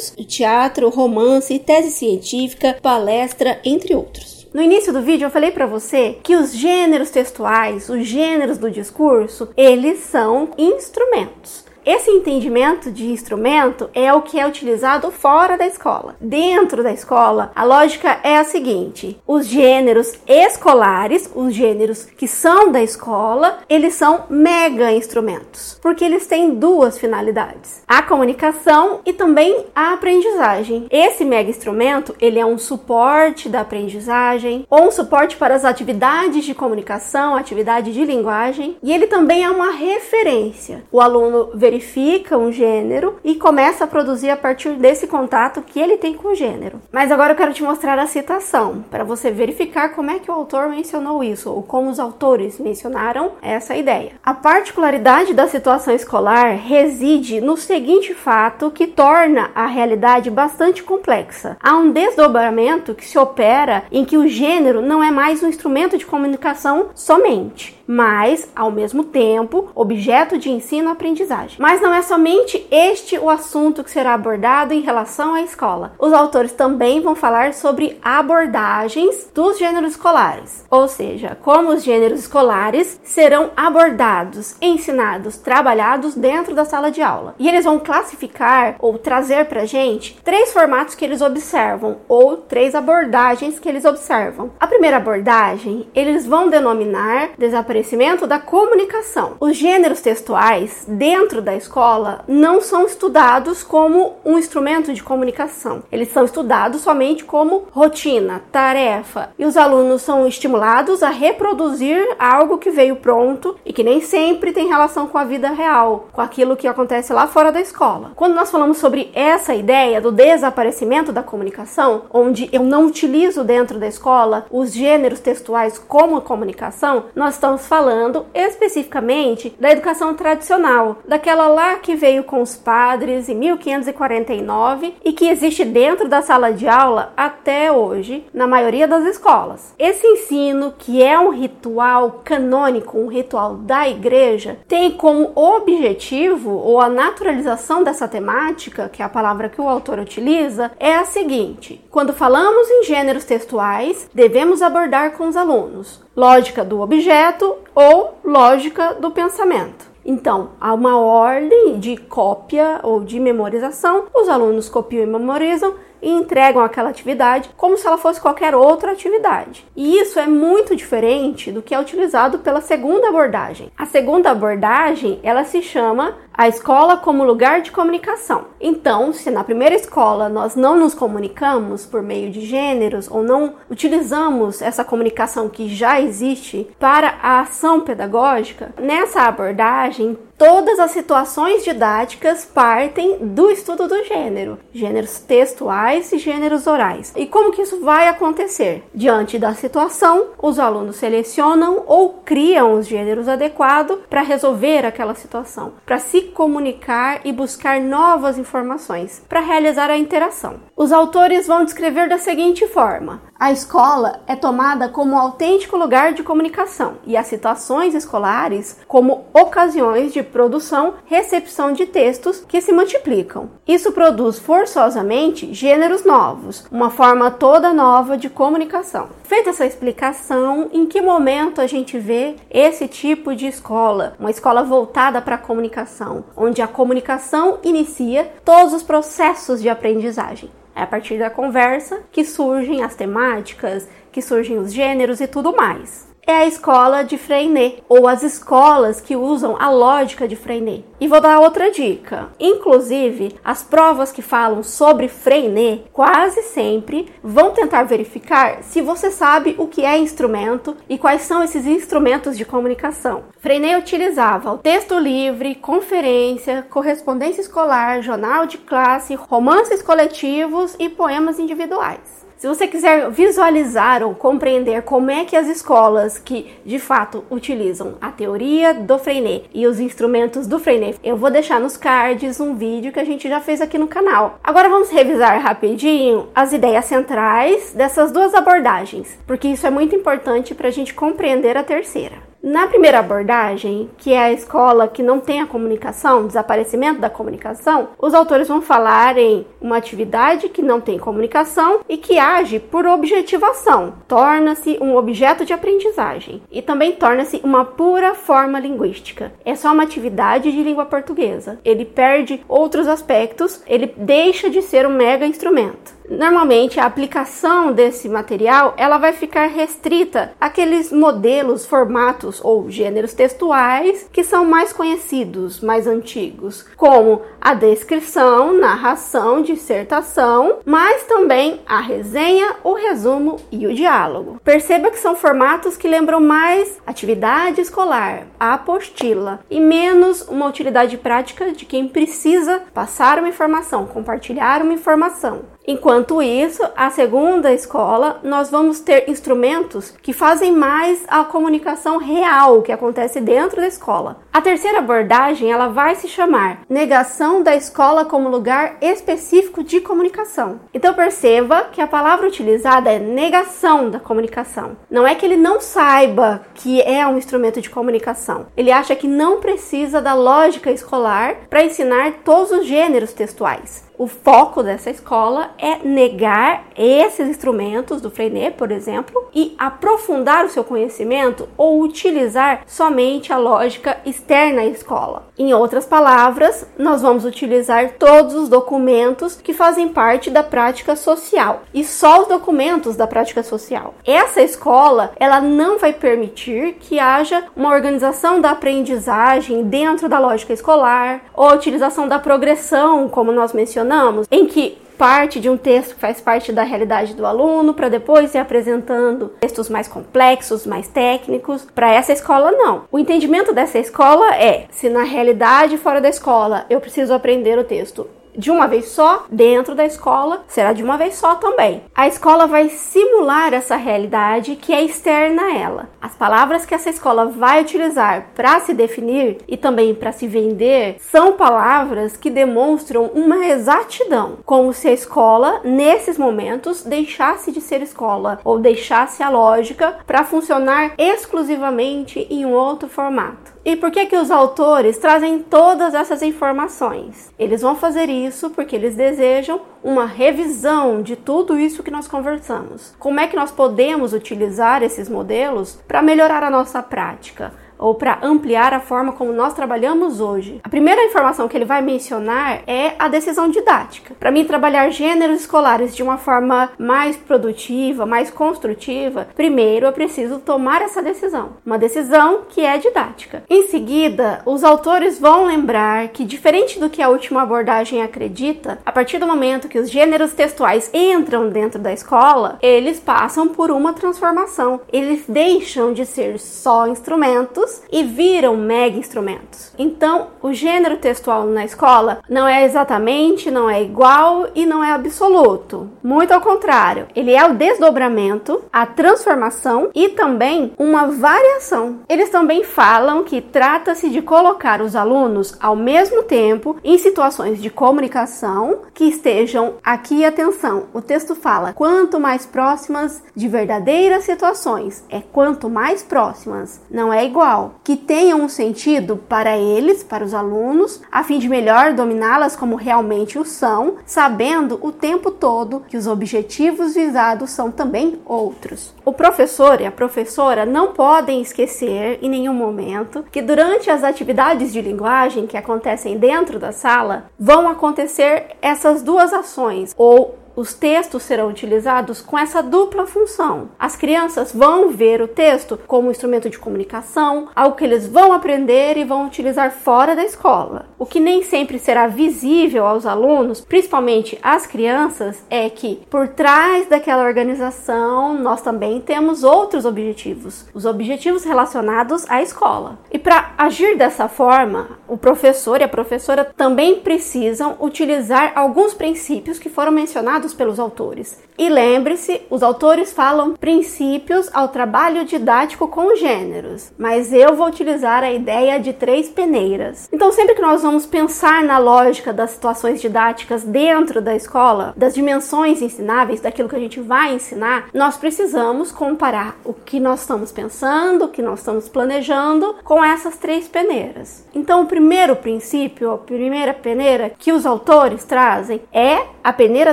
secundários 0.00 0.14
teatro, 0.26 0.88
romance, 0.88 1.58
tese 1.58 1.90
científica, 1.90 2.76
palestra, 2.80 3.60
entre 3.64 3.94
outros. 3.94 4.48
No 4.52 4.62
início 4.62 4.92
do 4.92 5.02
vídeo 5.02 5.26
eu 5.26 5.30
falei 5.30 5.50
para 5.50 5.66
você 5.66 6.18
que 6.22 6.34
os 6.34 6.52
gêneros 6.52 7.10
textuais, 7.10 7.88
os 7.88 8.04
gêneros 8.04 8.58
do 8.58 8.70
discurso, 8.70 9.48
eles 9.56 10.00
são 10.00 10.50
instrumentos. 10.58 11.64
Esse 11.84 12.10
entendimento 12.10 12.90
de 12.90 13.06
instrumento 13.06 13.88
é 13.94 14.12
o 14.12 14.20
que 14.20 14.38
é 14.38 14.46
utilizado 14.46 15.10
fora 15.10 15.56
da 15.56 15.66
escola. 15.66 16.14
Dentro 16.20 16.82
da 16.82 16.92
escola, 16.92 17.50
a 17.54 17.64
lógica 17.64 18.20
é 18.22 18.36
a 18.36 18.44
seguinte: 18.44 19.18
os 19.26 19.46
gêneros 19.46 20.12
escolares, 20.26 21.30
os 21.34 21.54
gêneros 21.54 22.04
que 22.04 22.28
são 22.28 22.70
da 22.70 22.82
escola, 22.82 23.60
eles 23.68 23.94
são 23.94 24.24
mega 24.28 24.92
instrumentos, 24.92 25.78
porque 25.80 26.04
eles 26.04 26.26
têm 26.26 26.54
duas 26.54 26.98
finalidades: 26.98 27.82
a 27.88 28.02
comunicação 28.02 29.00
e 29.06 29.14
também 29.14 29.64
a 29.74 29.94
aprendizagem. 29.94 30.86
Esse 30.90 31.24
mega 31.24 31.48
instrumento, 31.48 32.14
ele 32.20 32.38
é 32.38 32.44
um 32.44 32.58
suporte 32.58 33.48
da 33.48 33.62
aprendizagem 33.62 34.66
ou 34.68 34.86
um 34.86 34.90
suporte 34.90 35.36
para 35.36 35.54
as 35.54 35.64
atividades 35.64 36.44
de 36.44 36.54
comunicação, 36.54 37.34
atividade 37.34 37.90
de 37.90 38.04
linguagem, 38.04 38.76
e 38.82 38.92
ele 38.92 39.06
também 39.06 39.44
é 39.44 39.50
uma 39.50 39.70
referência. 39.70 40.84
O 40.92 41.00
aluno 41.00 41.50
vê 41.54 41.70
verifica 41.80 42.36
um 42.36 42.52
gênero 42.52 43.16
e 43.24 43.34
começa 43.36 43.84
a 43.84 43.86
produzir 43.86 44.28
a 44.28 44.36
partir 44.36 44.74
desse 44.74 45.06
contato 45.06 45.62
que 45.62 45.80
ele 45.80 45.96
tem 45.96 46.12
com 46.12 46.28
o 46.28 46.34
gênero. 46.34 46.80
Mas 46.92 47.10
agora 47.10 47.32
eu 47.32 47.36
quero 47.36 47.54
te 47.54 47.62
mostrar 47.62 47.98
a 47.98 48.06
citação, 48.06 48.84
para 48.90 49.02
você 49.02 49.30
verificar 49.30 49.88
como 49.90 50.10
é 50.10 50.18
que 50.18 50.30
o 50.30 50.34
autor 50.34 50.68
mencionou 50.68 51.24
isso, 51.24 51.50
ou 51.50 51.62
como 51.62 51.90
os 51.90 51.98
autores 51.98 52.58
mencionaram 52.58 53.32
essa 53.40 53.74
ideia. 53.74 54.12
A 54.22 54.34
particularidade 54.34 55.32
da 55.32 55.48
situação 55.48 55.94
escolar 55.94 56.54
reside 56.56 57.40
no 57.40 57.56
seguinte 57.56 58.12
fato 58.12 58.70
que 58.70 58.86
torna 58.86 59.50
a 59.54 59.66
realidade 59.66 60.30
bastante 60.30 60.82
complexa. 60.82 61.56
Há 61.62 61.74
um 61.76 61.90
desdobramento 61.90 62.94
que 62.94 63.06
se 63.06 63.18
opera 63.18 63.84
em 63.90 64.04
que 64.04 64.18
o 64.18 64.28
gênero 64.28 64.82
não 64.82 65.02
é 65.02 65.10
mais 65.10 65.42
um 65.42 65.48
instrumento 65.48 65.96
de 65.96 66.04
comunicação 66.04 66.90
somente 66.94 67.79
mas, 67.92 68.48
ao 68.54 68.70
mesmo 68.70 69.02
tempo, 69.02 69.68
objeto 69.74 70.38
de 70.38 70.48
ensino-aprendizagem. 70.48 71.56
Mas 71.58 71.80
não 71.80 71.92
é 71.92 72.02
somente 72.02 72.64
este 72.70 73.18
o 73.18 73.28
assunto 73.28 73.82
que 73.82 73.90
será 73.90 74.14
abordado 74.14 74.72
em 74.72 74.80
relação 74.80 75.34
à 75.34 75.42
escola. 75.42 75.92
Os 75.98 76.12
autores 76.12 76.52
também 76.52 77.00
vão 77.00 77.16
falar 77.16 77.52
sobre 77.52 77.98
abordagens 78.00 79.28
dos 79.34 79.58
gêneros 79.58 79.90
escolares, 79.90 80.64
ou 80.70 80.86
seja, 80.86 81.36
como 81.42 81.70
os 81.70 81.82
gêneros 81.82 82.20
escolares 82.20 83.00
serão 83.02 83.50
abordados, 83.56 84.54
ensinados, 84.62 85.36
trabalhados 85.38 86.14
dentro 86.14 86.54
da 86.54 86.64
sala 86.64 86.92
de 86.92 87.02
aula. 87.02 87.34
E 87.40 87.48
eles 87.48 87.64
vão 87.64 87.80
classificar 87.80 88.76
ou 88.78 88.98
trazer 88.98 89.46
para 89.46 89.66
gente 89.66 90.16
três 90.22 90.52
formatos 90.52 90.94
que 90.94 91.04
eles 91.04 91.20
observam 91.20 91.96
ou 92.08 92.36
três 92.36 92.76
abordagens 92.76 93.58
que 93.58 93.68
eles 93.68 93.84
observam. 93.84 94.52
A 94.60 94.68
primeira 94.68 94.98
abordagem, 94.98 95.88
eles 95.92 96.24
vão 96.24 96.48
denominar 96.48 97.30
desaparecimento 97.36 97.79
favorecimento 97.80 98.26
da 98.26 98.38
comunicação. 98.38 99.36
Os 99.40 99.56
gêneros 99.56 100.00
textuais 100.00 100.84
dentro 100.86 101.40
da 101.40 101.54
escola 101.56 102.24
não 102.28 102.60
são 102.60 102.84
estudados 102.84 103.62
como 103.62 104.16
um 104.24 104.38
instrumento 104.38 104.92
de 104.92 105.02
comunicação. 105.02 105.82
Eles 105.90 106.12
são 106.12 106.24
estudados 106.24 106.82
somente 106.82 107.24
como 107.24 107.64
rotina, 107.72 108.42
tarefa, 108.52 109.30
e 109.38 109.44
os 109.44 109.56
alunos 109.56 110.02
são 110.02 110.26
estimulados 110.26 111.02
a 111.02 111.10
reproduzir 111.10 112.06
algo 112.18 112.58
que 112.58 112.70
veio 112.70 112.96
pronto 112.96 113.56
e 113.64 113.72
que 113.72 113.82
nem 113.82 114.00
sempre 114.00 114.52
tem 114.52 114.68
relação 114.68 115.06
com 115.06 115.16
a 115.16 115.24
vida 115.24 115.50
real, 115.50 116.08
com 116.12 116.20
aquilo 116.20 116.56
que 116.56 116.68
acontece 116.68 117.12
lá 117.12 117.26
fora 117.26 117.50
da 117.50 117.60
escola. 117.60 118.12
Quando 118.14 118.34
nós 118.34 118.50
falamos 118.50 118.78
sobre 118.78 119.10
essa 119.14 119.54
ideia 119.54 120.00
do 120.00 120.12
desaparecimento 120.12 121.12
da 121.12 121.22
comunicação, 121.22 122.02
onde 122.12 122.48
eu 122.52 122.62
não 122.62 122.86
utilizo 122.86 123.42
dentro 123.42 123.78
da 123.78 123.86
escola 123.86 124.44
os 124.50 124.72
gêneros 124.72 125.20
textuais 125.20 125.78
como 125.78 126.20
comunicação, 126.20 127.04
nós 127.14 127.34
estamos 127.34 127.66
falando 127.70 128.26
especificamente 128.34 129.54
da 129.60 129.70
educação 129.70 130.12
tradicional, 130.14 130.98
daquela 131.06 131.46
lá 131.46 131.76
que 131.76 131.94
veio 131.94 132.24
com 132.24 132.42
os 132.42 132.56
padres 132.56 133.28
em 133.28 133.36
1549 133.36 134.96
e 135.04 135.12
que 135.12 135.28
existe 135.28 135.64
dentro 135.64 136.08
da 136.08 136.20
sala 136.20 136.52
de 136.52 136.66
aula 136.66 137.12
até 137.16 137.70
hoje, 137.70 138.26
na 138.34 138.48
maioria 138.48 138.88
das 138.88 139.04
escolas. 139.04 139.72
Esse 139.78 140.04
ensino, 140.04 140.74
que 140.76 141.00
é 141.00 141.16
um 141.16 141.30
ritual 141.30 142.22
canônico, 142.24 142.98
um 142.98 143.06
ritual 143.06 143.54
da 143.54 143.88
igreja, 143.88 144.58
tem 144.66 144.90
como 144.90 145.30
objetivo 145.36 146.50
ou 146.50 146.80
a 146.80 146.88
naturalização 146.88 147.84
dessa 147.84 148.08
temática, 148.08 148.88
que 148.88 149.00
é 149.00 149.04
a 149.04 149.08
palavra 149.08 149.48
que 149.48 149.60
o 149.60 149.68
autor 149.68 150.00
utiliza, 150.00 150.72
é 150.80 150.96
a 150.96 151.04
seguinte: 151.04 151.80
quando 151.88 152.12
falamos 152.12 152.68
em 152.68 152.82
gêneros 152.82 153.24
textuais, 153.24 154.10
devemos 154.12 154.60
abordar 154.60 155.12
com 155.12 155.28
os 155.28 155.36
alunos 155.36 156.00
lógica 156.20 156.62
do 156.64 156.80
objeto 156.80 157.56
ou 157.74 158.18
lógica 158.24 158.94
do 158.94 159.10
pensamento. 159.10 159.90
Então, 160.04 160.50
há 160.60 160.72
uma 160.72 160.98
ordem 160.98 161.78
de 161.78 161.96
cópia 161.96 162.80
ou 162.82 163.04
de 163.04 163.20
memorização, 163.20 164.06
os 164.14 164.28
alunos 164.28 164.68
copiam 164.68 165.04
e 165.04 165.06
memorizam 165.06 165.74
e 166.02 166.10
entregam 166.10 166.62
aquela 166.62 166.88
atividade 166.88 167.50
como 167.56 167.76
se 167.76 167.86
ela 167.86 167.98
fosse 167.98 168.20
qualquer 168.20 168.54
outra 168.54 168.92
atividade. 168.92 169.66
E 169.76 169.98
isso 169.98 170.18
é 170.18 170.26
muito 170.26 170.74
diferente 170.74 171.52
do 171.52 171.62
que 171.62 171.74
é 171.74 171.80
utilizado 171.80 172.38
pela 172.38 172.60
segunda 172.60 173.08
abordagem. 173.08 173.70
A 173.76 173.86
segunda 173.86 174.30
abordagem, 174.30 175.20
ela 175.22 175.44
se 175.44 175.62
chama 175.62 176.16
a 176.40 176.48
escola 176.48 176.96
como 176.96 177.22
lugar 177.22 177.60
de 177.60 177.70
comunicação. 177.70 178.46
Então, 178.58 179.12
se 179.12 179.30
na 179.30 179.44
primeira 179.44 179.74
escola 179.74 180.26
nós 180.26 180.56
não 180.56 180.74
nos 180.74 180.94
comunicamos 180.94 181.84
por 181.84 182.02
meio 182.02 182.30
de 182.30 182.40
gêneros 182.40 183.10
ou 183.10 183.22
não 183.22 183.56
utilizamos 183.68 184.62
essa 184.62 184.82
comunicação 184.82 185.50
que 185.50 185.68
já 185.68 186.00
existe 186.00 186.66
para 186.78 187.18
a 187.22 187.40
ação 187.40 187.82
pedagógica, 187.82 188.72
nessa 188.78 189.24
abordagem 189.24 190.16
todas 190.40 190.78
as 190.78 190.92
situações 190.92 191.62
didáticas 191.62 192.46
partem 192.46 193.18
do 193.18 193.50
estudo 193.50 193.86
do 193.86 194.02
gênero, 194.04 194.58
gêneros 194.72 195.18
textuais 195.18 196.10
e 196.14 196.18
gêneros 196.18 196.66
orais. 196.66 197.12
E 197.14 197.26
como 197.26 197.52
que 197.52 197.60
isso 197.60 197.80
vai 197.80 198.08
acontecer? 198.08 198.82
Diante 198.94 199.38
da 199.38 199.52
situação, 199.52 200.28
os 200.42 200.58
alunos 200.58 200.96
selecionam 200.96 201.84
ou 201.86 202.22
criam 202.24 202.78
os 202.78 202.86
gêneros 202.86 203.28
adequados 203.28 203.98
para 204.08 204.22
resolver 204.22 204.86
aquela 204.86 205.14
situação, 205.14 205.74
para 205.84 205.98
se 205.98 206.29
comunicar 206.30 207.20
e 207.24 207.32
buscar 207.32 207.80
novas 207.80 208.38
informações, 208.38 209.22
para 209.28 209.40
realizar 209.40 209.90
a 209.90 209.98
interação. 209.98 210.60
Os 210.80 210.92
autores 210.92 211.46
vão 211.46 211.62
descrever 211.62 212.08
da 212.08 212.16
seguinte 212.16 212.66
forma: 212.66 213.20
a 213.38 213.52
escola 213.52 214.20
é 214.26 214.34
tomada 214.34 214.88
como 214.88 215.12
um 215.12 215.18
autêntico 215.18 215.76
lugar 215.76 216.14
de 216.14 216.22
comunicação 216.22 216.94
e 217.06 217.18
as 217.18 217.26
situações 217.26 217.94
escolares 217.94 218.78
como 218.88 219.26
ocasiões 219.34 220.10
de 220.10 220.22
produção, 220.22 220.94
recepção 221.04 221.74
de 221.74 221.84
textos 221.84 222.42
que 222.48 222.62
se 222.62 222.72
multiplicam. 222.72 223.50
Isso 223.68 223.92
produz 223.92 224.38
forçosamente 224.38 225.52
gêneros 225.52 226.02
novos, 226.02 226.64
uma 226.72 226.88
forma 226.88 227.30
toda 227.30 227.74
nova 227.74 228.16
de 228.16 228.30
comunicação. 228.30 229.10
Feita 229.24 229.50
essa 229.50 229.66
explicação, 229.66 230.70
em 230.72 230.86
que 230.86 231.02
momento 231.02 231.60
a 231.60 231.66
gente 231.66 231.98
vê 231.98 232.36
esse 232.50 232.88
tipo 232.88 233.36
de 233.36 233.46
escola, 233.46 234.14
uma 234.18 234.30
escola 234.30 234.64
voltada 234.64 235.20
para 235.20 235.34
a 235.34 235.38
comunicação, 235.38 236.24
onde 236.34 236.62
a 236.62 236.66
comunicação 236.66 237.58
inicia 237.62 238.32
todos 238.42 238.72
os 238.72 238.82
processos 238.82 239.60
de 239.60 239.68
aprendizagem? 239.68 240.50
É 240.74 240.82
a 240.82 240.86
partir 240.86 241.18
da 241.18 241.30
conversa 241.30 242.02
que 242.10 242.24
surgem 242.24 242.82
as 242.82 242.94
temáticas, 242.94 243.88
que 244.10 244.22
surgem 244.22 244.58
os 244.58 244.72
gêneros 244.72 245.20
e 245.20 245.26
tudo 245.26 245.54
mais 245.54 246.09
é 246.26 246.32
a 246.32 246.46
escola 246.46 247.02
de 247.02 247.18
Freinet, 247.18 247.82
ou 247.88 248.06
as 248.06 248.22
escolas 248.22 249.00
que 249.00 249.16
usam 249.16 249.56
a 249.58 249.70
lógica 249.70 250.28
de 250.28 250.36
Freinet. 250.36 250.84
E 251.00 251.08
vou 251.08 251.20
dar 251.20 251.40
outra 251.40 251.70
dica. 251.70 252.28
Inclusive, 252.38 253.36
as 253.44 253.62
provas 253.62 254.12
que 254.12 254.22
falam 254.22 254.62
sobre 254.62 255.08
Freinet 255.08 255.84
quase 255.92 256.42
sempre 256.42 257.08
vão 257.22 257.50
tentar 257.50 257.84
verificar 257.84 258.62
se 258.62 258.80
você 258.80 259.10
sabe 259.10 259.54
o 259.58 259.66
que 259.66 259.84
é 259.84 259.98
instrumento 259.98 260.76
e 260.88 260.98
quais 260.98 261.22
são 261.22 261.42
esses 261.42 261.66
instrumentos 261.66 262.36
de 262.36 262.44
comunicação. 262.44 263.24
Freinet 263.38 263.76
utilizava 263.76 264.52
o 264.52 264.58
texto 264.58 264.98
livre, 264.98 265.54
conferência, 265.54 266.66
correspondência 266.70 267.40
escolar, 267.40 268.02
jornal 268.02 268.46
de 268.46 268.58
classe, 268.58 269.14
romances 269.14 269.82
coletivos 269.82 270.76
e 270.78 270.88
poemas 270.88 271.38
individuais. 271.38 272.19
Se 272.40 272.48
você 272.48 272.66
quiser 272.66 273.10
visualizar 273.10 274.02
ou 274.02 274.14
compreender 274.14 274.80
como 274.80 275.10
é 275.10 275.26
que 275.26 275.36
as 275.36 275.46
escolas 275.46 276.16
que 276.16 276.50
de 276.64 276.78
fato 276.78 277.22
utilizam 277.30 277.96
a 278.00 278.10
teoria 278.10 278.72
do 278.72 278.98
Freinet 278.98 279.44
e 279.52 279.66
os 279.66 279.78
instrumentos 279.78 280.46
do 280.46 280.58
Freinet, 280.58 280.98
eu 281.04 281.18
vou 281.18 281.30
deixar 281.30 281.60
nos 281.60 281.76
cards 281.76 282.40
um 282.40 282.54
vídeo 282.54 282.92
que 282.92 282.98
a 282.98 283.04
gente 283.04 283.28
já 283.28 283.42
fez 283.42 283.60
aqui 283.60 283.76
no 283.76 283.86
canal. 283.86 284.38
Agora 284.42 284.70
vamos 284.70 284.88
revisar 284.88 285.38
rapidinho 285.38 286.30
as 286.34 286.54
ideias 286.54 286.86
centrais 286.86 287.74
dessas 287.74 288.10
duas 288.10 288.32
abordagens, 288.32 289.18
porque 289.26 289.48
isso 289.48 289.66
é 289.66 289.70
muito 289.70 289.94
importante 289.94 290.54
para 290.54 290.68
a 290.68 290.72
gente 290.72 290.94
compreender 290.94 291.58
a 291.58 291.62
terceira. 291.62 292.29
Na 292.42 292.66
primeira 292.66 293.00
abordagem, 293.00 293.90
que 293.98 294.14
é 294.14 294.18
a 294.18 294.32
escola 294.32 294.88
que 294.88 295.02
não 295.02 295.20
tem 295.20 295.42
a 295.42 295.46
comunicação, 295.46 296.26
desaparecimento 296.26 296.98
da 296.98 297.10
comunicação, 297.10 297.90
os 297.98 298.14
autores 298.14 298.48
vão 298.48 298.62
falar 298.62 299.18
em 299.18 299.44
uma 299.60 299.76
atividade 299.76 300.48
que 300.48 300.62
não 300.62 300.80
tem 300.80 300.98
comunicação 300.98 301.80
e 301.86 301.98
que 301.98 302.18
age 302.18 302.58
por 302.58 302.86
objetivação, 302.86 303.92
torna-se 304.08 304.78
um 304.80 304.96
objeto 304.96 305.44
de 305.44 305.52
aprendizagem 305.52 306.40
e 306.50 306.62
também 306.62 306.92
torna-se 306.92 307.42
uma 307.44 307.62
pura 307.62 308.14
forma 308.14 308.58
linguística. 308.58 309.34
É 309.44 309.54
só 309.54 309.74
uma 309.74 309.82
atividade 309.82 310.50
de 310.50 310.62
língua 310.62 310.86
portuguesa. 310.86 311.58
Ele 311.62 311.84
perde 311.84 312.42
outros 312.48 312.88
aspectos, 312.88 313.62
ele 313.66 313.92
deixa 313.98 314.48
de 314.48 314.62
ser 314.62 314.86
um 314.86 314.94
mega 314.94 315.26
instrumento. 315.26 315.99
Normalmente 316.10 316.80
a 316.80 316.86
aplicação 316.86 317.72
desse 317.72 318.08
material 318.08 318.74
ela 318.76 318.98
vai 318.98 319.12
ficar 319.12 319.46
restrita 319.46 320.32
àqueles 320.40 320.90
modelos, 320.90 321.64
formatos 321.64 322.40
ou 322.42 322.68
gêneros 322.68 323.14
textuais 323.14 324.08
que 324.12 324.24
são 324.24 324.44
mais 324.44 324.72
conhecidos, 324.72 325.60
mais 325.60 325.86
antigos, 325.86 326.66
como 326.76 327.22
a 327.40 327.54
descrição, 327.54 328.52
narração, 328.58 329.40
dissertação, 329.40 330.58
mas 330.64 331.04
também 331.04 331.60
a 331.64 331.80
resenha, 331.80 332.56
o 332.64 332.74
resumo 332.74 333.36
e 333.52 333.68
o 333.68 333.72
diálogo. 333.72 334.40
Perceba 334.42 334.90
que 334.90 334.98
são 334.98 335.14
formatos 335.14 335.76
que 335.76 335.86
lembram 335.86 336.20
mais 336.20 336.78
atividade 336.84 337.60
escolar, 337.60 338.26
a 338.38 338.54
apostila 338.54 339.40
e 339.48 339.60
menos 339.60 340.22
uma 340.28 340.46
utilidade 340.46 340.98
prática 340.98 341.52
de 341.52 341.64
quem 341.64 341.86
precisa 341.86 342.62
passar 342.74 343.20
uma 343.20 343.28
informação, 343.28 343.86
compartilhar 343.86 344.60
uma 344.60 344.72
informação. 344.72 345.42
Enquanto 345.66 346.22
isso, 346.22 346.62
a 346.74 346.90
segunda 346.90 347.52
escola, 347.52 348.18
nós 348.22 348.50
vamos 348.50 348.80
ter 348.80 349.08
instrumentos 349.08 349.94
que 350.02 350.12
fazem 350.12 350.52
mais 350.52 351.04
a 351.06 351.22
comunicação 351.22 351.98
real 351.98 352.62
que 352.62 352.72
acontece 352.72 353.20
dentro 353.20 353.60
da 353.60 353.68
escola. 353.68 354.18
A 354.32 354.40
terceira 354.40 354.78
abordagem, 354.78 355.52
ela 355.52 355.68
vai 355.68 355.94
se 355.94 356.08
chamar 356.08 356.62
negação 356.68 357.42
da 357.42 357.54
escola 357.54 358.04
como 358.04 358.28
lugar 358.28 358.78
específico 358.80 359.62
de 359.62 359.80
comunicação. 359.80 360.60
Então 360.72 360.94
perceba 360.94 361.68
que 361.70 361.80
a 361.80 361.86
palavra 361.86 362.26
utilizada 362.26 362.90
é 362.90 362.98
negação 362.98 363.90
da 363.90 364.00
comunicação. 364.00 364.76
Não 364.90 365.06
é 365.06 365.14
que 365.14 365.26
ele 365.26 365.36
não 365.36 365.60
saiba 365.60 366.42
que 366.54 366.80
é 366.82 367.06
um 367.06 367.18
instrumento 367.18 367.60
de 367.60 367.70
comunicação. 367.70 368.46
Ele 368.56 368.72
acha 368.72 368.96
que 368.96 369.06
não 369.06 369.40
precisa 369.40 370.00
da 370.00 370.14
lógica 370.14 370.70
escolar 370.70 371.36
para 371.48 371.62
ensinar 371.62 372.12
todos 372.24 372.50
os 372.50 372.66
gêneros 372.66 373.12
textuais 373.12 373.89
o 374.00 374.06
foco 374.06 374.62
dessa 374.62 374.88
escola 374.88 375.50
é 375.58 375.86
negar 375.86 376.64
esses 376.74 377.28
instrumentos 377.28 378.00
do 378.00 378.10
Freinet, 378.10 378.56
por 378.56 378.72
exemplo, 378.72 379.28
e 379.34 379.54
aprofundar 379.58 380.46
o 380.46 380.48
seu 380.48 380.64
conhecimento 380.64 381.46
ou 381.54 381.82
utilizar 381.82 382.62
somente 382.66 383.30
a 383.30 383.36
lógica 383.36 383.98
externa 384.06 384.62
à 384.62 384.64
escola. 384.64 385.26
Em 385.38 385.52
outras 385.52 385.84
palavras, 385.84 386.66
nós 386.78 387.02
vamos 387.02 387.26
utilizar 387.26 387.96
todos 387.98 388.34
os 388.34 388.48
documentos 388.48 389.34
que 389.34 389.52
fazem 389.52 389.88
parte 389.88 390.30
da 390.30 390.42
prática 390.42 390.96
social 390.96 391.64
e 391.74 391.84
só 391.84 392.22
os 392.22 392.28
documentos 392.28 392.96
da 392.96 393.06
prática 393.06 393.42
social. 393.42 393.92
Essa 394.06 394.40
escola, 394.40 395.12
ela 395.16 395.42
não 395.42 395.78
vai 395.78 395.92
permitir 395.92 396.78
que 396.80 396.98
haja 396.98 397.44
uma 397.54 397.68
organização 397.68 398.40
da 398.40 398.52
aprendizagem 398.52 399.62
dentro 399.64 400.08
da 400.08 400.18
lógica 400.18 400.54
escolar 400.54 401.20
ou 401.34 401.50
a 401.50 401.54
utilização 401.54 402.08
da 402.08 402.18
progressão, 402.18 403.06
como 403.06 403.30
nós 403.30 403.52
mencionamos 403.52 403.89
mencionamos, 403.90 404.26
em 404.30 404.46
que 404.46 404.78
parte 404.96 405.40
de 405.40 405.48
um 405.48 405.56
texto 405.56 405.96
faz 405.96 406.20
parte 406.20 406.52
da 406.52 406.62
realidade 406.62 407.14
do 407.14 407.26
aluno, 407.26 407.74
para 407.74 407.88
depois 407.88 408.34
ir 408.34 408.38
apresentando 408.38 409.32
textos 409.40 409.68
mais 409.68 409.88
complexos, 409.88 410.66
mais 410.66 410.86
técnicos. 410.88 411.66
Para 411.74 411.92
essa 411.92 412.12
escola, 412.12 412.52
não. 412.52 412.82
O 412.92 412.98
entendimento 412.98 413.52
dessa 413.52 413.78
escola 413.78 414.34
é: 414.36 414.66
se 414.70 414.88
na 414.88 415.02
realidade 415.02 415.76
fora 415.78 416.00
da 416.00 416.08
escola 416.08 416.66
eu 416.70 416.80
preciso 416.80 417.12
aprender 417.12 417.58
o 417.58 417.64
texto 417.64 418.06
de 418.36 418.50
uma 418.50 418.66
vez 418.66 418.88
só, 418.88 419.24
dentro 419.30 419.74
da 419.74 419.84
escola 419.84 420.44
será 420.48 420.72
de 420.72 420.82
uma 420.82 420.96
vez 420.96 421.14
só 421.14 421.34
também. 421.34 421.82
A 421.94 422.08
escola 422.08 422.46
vai 422.46 422.68
simular 422.68 423.52
essa 423.52 423.76
realidade 423.76 424.56
que 424.56 424.72
é 424.72 424.82
externa 424.82 425.42
a 425.42 425.56
ela. 425.56 425.88
As 426.00 426.14
palavras 426.14 426.64
que 426.64 426.74
essa 426.74 426.90
escola 426.90 427.26
vai 427.26 427.62
utilizar 427.62 428.28
para 428.34 428.60
se 428.60 428.74
definir 428.74 429.38
e 429.46 429.56
também 429.56 429.94
para 429.94 430.12
se 430.12 430.26
vender 430.26 430.96
são 431.00 431.32
palavras 431.32 432.16
que 432.16 432.30
demonstram 432.30 433.10
uma 433.14 433.46
exatidão, 433.46 434.38
como 434.44 434.72
se 434.72 434.88
a 434.88 434.92
escola, 434.92 435.60
nesses 435.64 436.18
momentos, 436.18 436.82
deixasse 436.82 437.52
de 437.52 437.60
ser 437.60 437.82
escola 437.82 438.40
ou 438.44 438.58
deixasse 438.58 439.22
a 439.22 439.28
lógica 439.28 439.98
para 440.06 440.24
funcionar 440.24 440.92
exclusivamente 440.96 442.26
em 442.30 442.44
um 442.44 442.52
outro 442.52 442.88
formato. 442.88 443.59
E 443.62 443.76
por 443.76 443.90
que 443.90 444.06
que 444.06 444.16
os 444.16 444.30
autores 444.30 444.96
trazem 444.96 445.38
todas 445.40 445.92
essas 445.92 446.22
informações? 446.22 447.30
Eles 447.38 447.60
vão 447.60 447.76
fazer 447.76 448.08
isso 448.08 448.48
porque 448.50 448.74
eles 448.74 448.96
desejam 448.96 449.60
uma 449.84 450.06
revisão 450.06 451.02
de 451.02 451.14
tudo 451.14 451.58
isso 451.58 451.82
que 451.82 451.90
nós 451.90 452.08
conversamos. 452.08 452.94
Como 452.98 453.20
é 453.20 453.26
que 453.26 453.36
nós 453.36 453.52
podemos 453.52 454.14
utilizar 454.14 454.82
esses 454.82 455.10
modelos 455.10 455.78
para 455.86 456.00
melhorar 456.00 456.42
a 456.42 456.50
nossa 456.50 456.82
prática? 456.82 457.52
Ou 457.80 457.94
para 457.94 458.18
ampliar 458.22 458.74
a 458.74 458.80
forma 458.80 459.12
como 459.12 459.32
nós 459.32 459.54
trabalhamos 459.54 460.20
hoje. 460.20 460.60
A 460.62 460.68
primeira 460.68 461.02
informação 461.04 461.48
que 461.48 461.56
ele 461.56 461.64
vai 461.64 461.80
mencionar 461.80 462.62
é 462.66 462.94
a 462.98 463.08
decisão 463.08 463.48
didática. 463.48 464.14
Para 464.20 464.30
mim, 464.30 464.44
trabalhar 464.44 464.90
gêneros 464.90 465.40
escolares 465.40 465.96
de 465.96 466.02
uma 466.02 466.18
forma 466.18 466.70
mais 466.78 467.16
produtiva, 467.16 468.04
mais 468.04 468.30
construtiva, 468.30 469.28
primeiro 469.34 469.86
eu 469.86 469.92
preciso 469.92 470.38
tomar 470.38 470.82
essa 470.82 471.02
decisão. 471.02 471.50
Uma 471.64 471.78
decisão 471.78 472.42
que 472.48 472.60
é 472.60 472.76
didática. 472.76 473.42
Em 473.48 473.68
seguida, 473.68 474.42
os 474.44 474.62
autores 474.62 475.18
vão 475.18 475.46
lembrar 475.46 476.08
que, 476.08 476.24
diferente 476.24 476.78
do 476.78 476.90
que 476.90 477.00
a 477.00 477.08
última 477.08 477.42
abordagem 477.42 478.02
acredita, 478.02 478.78
a 478.84 478.92
partir 478.92 479.18
do 479.18 479.26
momento 479.26 479.68
que 479.68 479.78
os 479.78 479.90
gêneros 479.90 480.32
textuais 480.32 480.90
entram 480.92 481.48
dentro 481.48 481.80
da 481.80 481.92
escola, 481.92 482.58
eles 482.60 483.00
passam 483.00 483.48
por 483.48 483.70
uma 483.70 483.94
transformação. 483.94 484.80
Eles 484.92 485.24
deixam 485.26 485.92
de 485.92 486.04
ser 486.04 486.38
só 486.38 486.86
instrumentos 486.86 487.69
instrumentos 487.70 487.82
e 487.90 488.02
viram 488.02 488.56
mega 488.56 488.96
instrumentos. 488.96 489.72
Então, 489.78 490.28
o 490.42 490.52
gênero 490.52 490.96
textual 490.96 491.46
na 491.46 491.64
escola 491.64 492.20
não 492.28 492.46
é 492.46 492.64
exatamente, 492.64 493.50
não 493.50 493.68
é 493.70 493.82
igual 493.82 494.48
e 494.54 494.66
não 494.66 494.82
é 494.82 494.92
absoluto. 494.92 495.90
Muito 496.02 496.32
ao 496.32 496.40
contrário, 496.40 497.06
ele 497.14 497.32
é 497.32 497.44
o 497.44 497.54
desdobramento, 497.54 498.62
a 498.72 498.86
transformação 498.86 499.90
e 499.94 500.08
também 500.10 500.72
uma 500.78 501.06
variação. 501.06 502.00
Eles 502.08 502.30
também 502.30 502.64
falam 502.64 503.24
que 503.24 503.40
trata-se 503.40 504.10
de 504.10 504.22
colocar 504.22 504.80
os 504.80 504.96
alunos 504.96 505.56
ao 505.60 505.76
mesmo 505.76 506.22
tempo 506.22 506.76
em 506.82 506.98
situações 506.98 507.60
de 507.60 507.70
comunicação 507.70 508.80
que 508.94 509.04
estejam 509.04 509.74
aqui 509.84 510.24
atenção. 510.24 510.84
O 510.92 511.00
texto 511.00 511.34
fala: 511.34 511.72
quanto 511.72 512.18
mais 512.18 512.46
próximas 512.46 513.22
de 513.34 513.48
verdadeiras 513.48 514.24
situações, 514.24 515.04
é 515.08 515.20
quanto 515.20 515.68
mais 515.68 516.02
próximas, 516.02 516.80
não 516.90 517.12
é 517.12 517.24
igual 517.24 517.59
que 517.84 517.96
tenham 517.96 518.40
um 518.40 518.48
sentido 518.48 519.16
para 519.16 519.56
eles, 519.56 520.02
para 520.02 520.24
os 520.24 520.34
alunos, 520.34 521.00
a 521.10 521.22
fim 521.24 521.38
de 521.38 521.48
melhor 521.48 521.92
dominá-las 521.92 522.56
como 522.56 522.76
realmente 522.76 523.38
o 523.38 523.44
são, 523.44 523.96
sabendo 524.06 524.78
o 524.80 524.92
tempo 524.92 525.30
todo 525.30 525.82
que 525.88 525.96
os 525.96 526.06
objetivos 526.06 526.94
visados 526.94 527.50
são 527.50 527.70
também 527.70 528.20
outros. 528.24 528.94
O 529.04 529.12
professor 529.12 529.80
e 529.80 529.86
a 529.86 529.92
professora 529.92 530.64
não 530.64 530.92
podem 530.92 531.40
esquecer 531.40 532.18
em 532.22 532.28
nenhum 532.28 532.54
momento 532.54 533.24
que 533.30 533.42
durante 533.42 533.90
as 533.90 534.04
atividades 534.04 534.72
de 534.72 534.80
linguagem 534.80 535.46
que 535.46 535.56
acontecem 535.56 536.18
dentro 536.18 536.58
da 536.58 536.72
sala 536.72 537.30
vão 537.38 537.68
acontecer 537.68 538.56
essas 538.62 539.02
duas 539.02 539.32
ações 539.32 539.94
ou 539.96 540.38
os 540.60 540.74
textos 540.74 541.22
serão 541.22 541.48
utilizados 541.48 542.20
com 542.20 542.38
essa 542.38 542.62
dupla 542.62 543.06
função. 543.06 543.70
As 543.78 543.96
crianças 543.96 544.52
vão 544.52 544.90
ver 544.90 545.22
o 545.22 545.28
texto 545.28 545.80
como 545.86 546.10
instrumento 546.10 546.50
de 546.50 546.58
comunicação, 546.58 547.48
algo 547.56 547.76
que 547.76 547.84
eles 547.84 548.06
vão 548.06 548.34
aprender 548.34 548.98
e 548.98 549.04
vão 549.04 549.26
utilizar 549.26 549.72
fora 549.72 550.14
da 550.14 550.22
escola. 550.22 550.84
O 550.98 551.06
que 551.06 551.18
nem 551.18 551.42
sempre 551.42 551.78
será 551.78 552.06
visível 552.08 552.84
aos 552.86 553.06
alunos, 553.06 553.62
principalmente 553.62 554.38
às 554.42 554.66
crianças, 554.66 555.42
é 555.48 555.70
que 555.70 556.02
por 556.10 556.28
trás 556.28 556.86
daquela 556.88 557.24
organização 557.24 558.34
nós 558.34 558.60
também 558.60 559.00
temos 559.00 559.42
outros 559.42 559.86
objetivos, 559.86 560.66
os 560.74 560.84
objetivos 560.84 561.42
relacionados 561.42 562.30
à 562.30 562.42
escola. 562.42 562.98
E 563.10 563.18
para 563.18 563.54
agir 563.56 563.96
dessa 563.96 564.28
forma, 564.28 564.98
o 565.08 565.16
professor 565.16 565.80
e 565.80 565.84
a 565.84 565.88
professora 565.88 566.44
também 566.44 567.00
precisam 567.00 567.76
utilizar 567.80 568.52
alguns 568.54 568.92
princípios 568.92 569.58
que 569.58 569.70
foram 569.70 569.90
mencionados 569.90 570.49
pelos 570.54 570.78
autores. 570.78 571.38
E 571.58 571.68
lembre-se, 571.68 572.40
os 572.48 572.62
autores 572.62 573.12
falam 573.12 573.54
princípios 573.54 574.48
ao 574.54 574.68
trabalho 574.68 575.24
didático 575.26 575.88
com 575.88 576.16
gêneros, 576.16 576.90
mas 576.98 577.32
eu 577.32 577.54
vou 577.54 577.66
utilizar 577.66 578.24
a 578.24 578.32
ideia 578.32 578.80
de 578.80 578.94
três 578.94 579.28
peneiras. 579.28 580.08
Então, 580.10 580.32
sempre 580.32 580.54
que 580.54 580.62
nós 580.62 580.82
vamos 580.82 581.04
pensar 581.04 581.62
na 581.62 581.78
lógica 581.78 582.32
das 582.32 582.52
situações 582.52 583.00
didáticas 583.00 583.62
dentro 583.62 584.22
da 584.22 584.34
escola, 584.34 584.94
das 584.96 585.14
dimensões 585.14 585.82
ensináveis, 585.82 586.40
daquilo 586.40 586.68
que 586.68 586.76
a 586.76 586.80
gente 586.80 586.98
vai 586.98 587.34
ensinar, 587.34 587.88
nós 587.92 588.16
precisamos 588.16 588.90
comparar 588.90 589.56
o 589.64 589.74
que 589.74 590.00
nós 590.00 590.20
estamos 590.20 590.50
pensando, 590.50 591.26
o 591.26 591.28
que 591.28 591.42
nós 591.42 591.58
estamos 591.58 591.88
planejando 591.88 592.76
com 592.82 593.04
essas 593.04 593.36
três 593.36 593.68
peneiras. 593.68 594.46
Então, 594.54 594.82
o 594.82 594.86
primeiro 594.86 595.36
princípio, 595.36 596.12
a 596.12 596.18
primeira 596.18 596.72
peneira 596.72 597.32
que 597.38 597.52
os 597.52 597.66
autores 597.66 598.24
trazem 598.24 598.80
é 598.92 599.26
a 599.44 599.52
peneira 599.52 599.92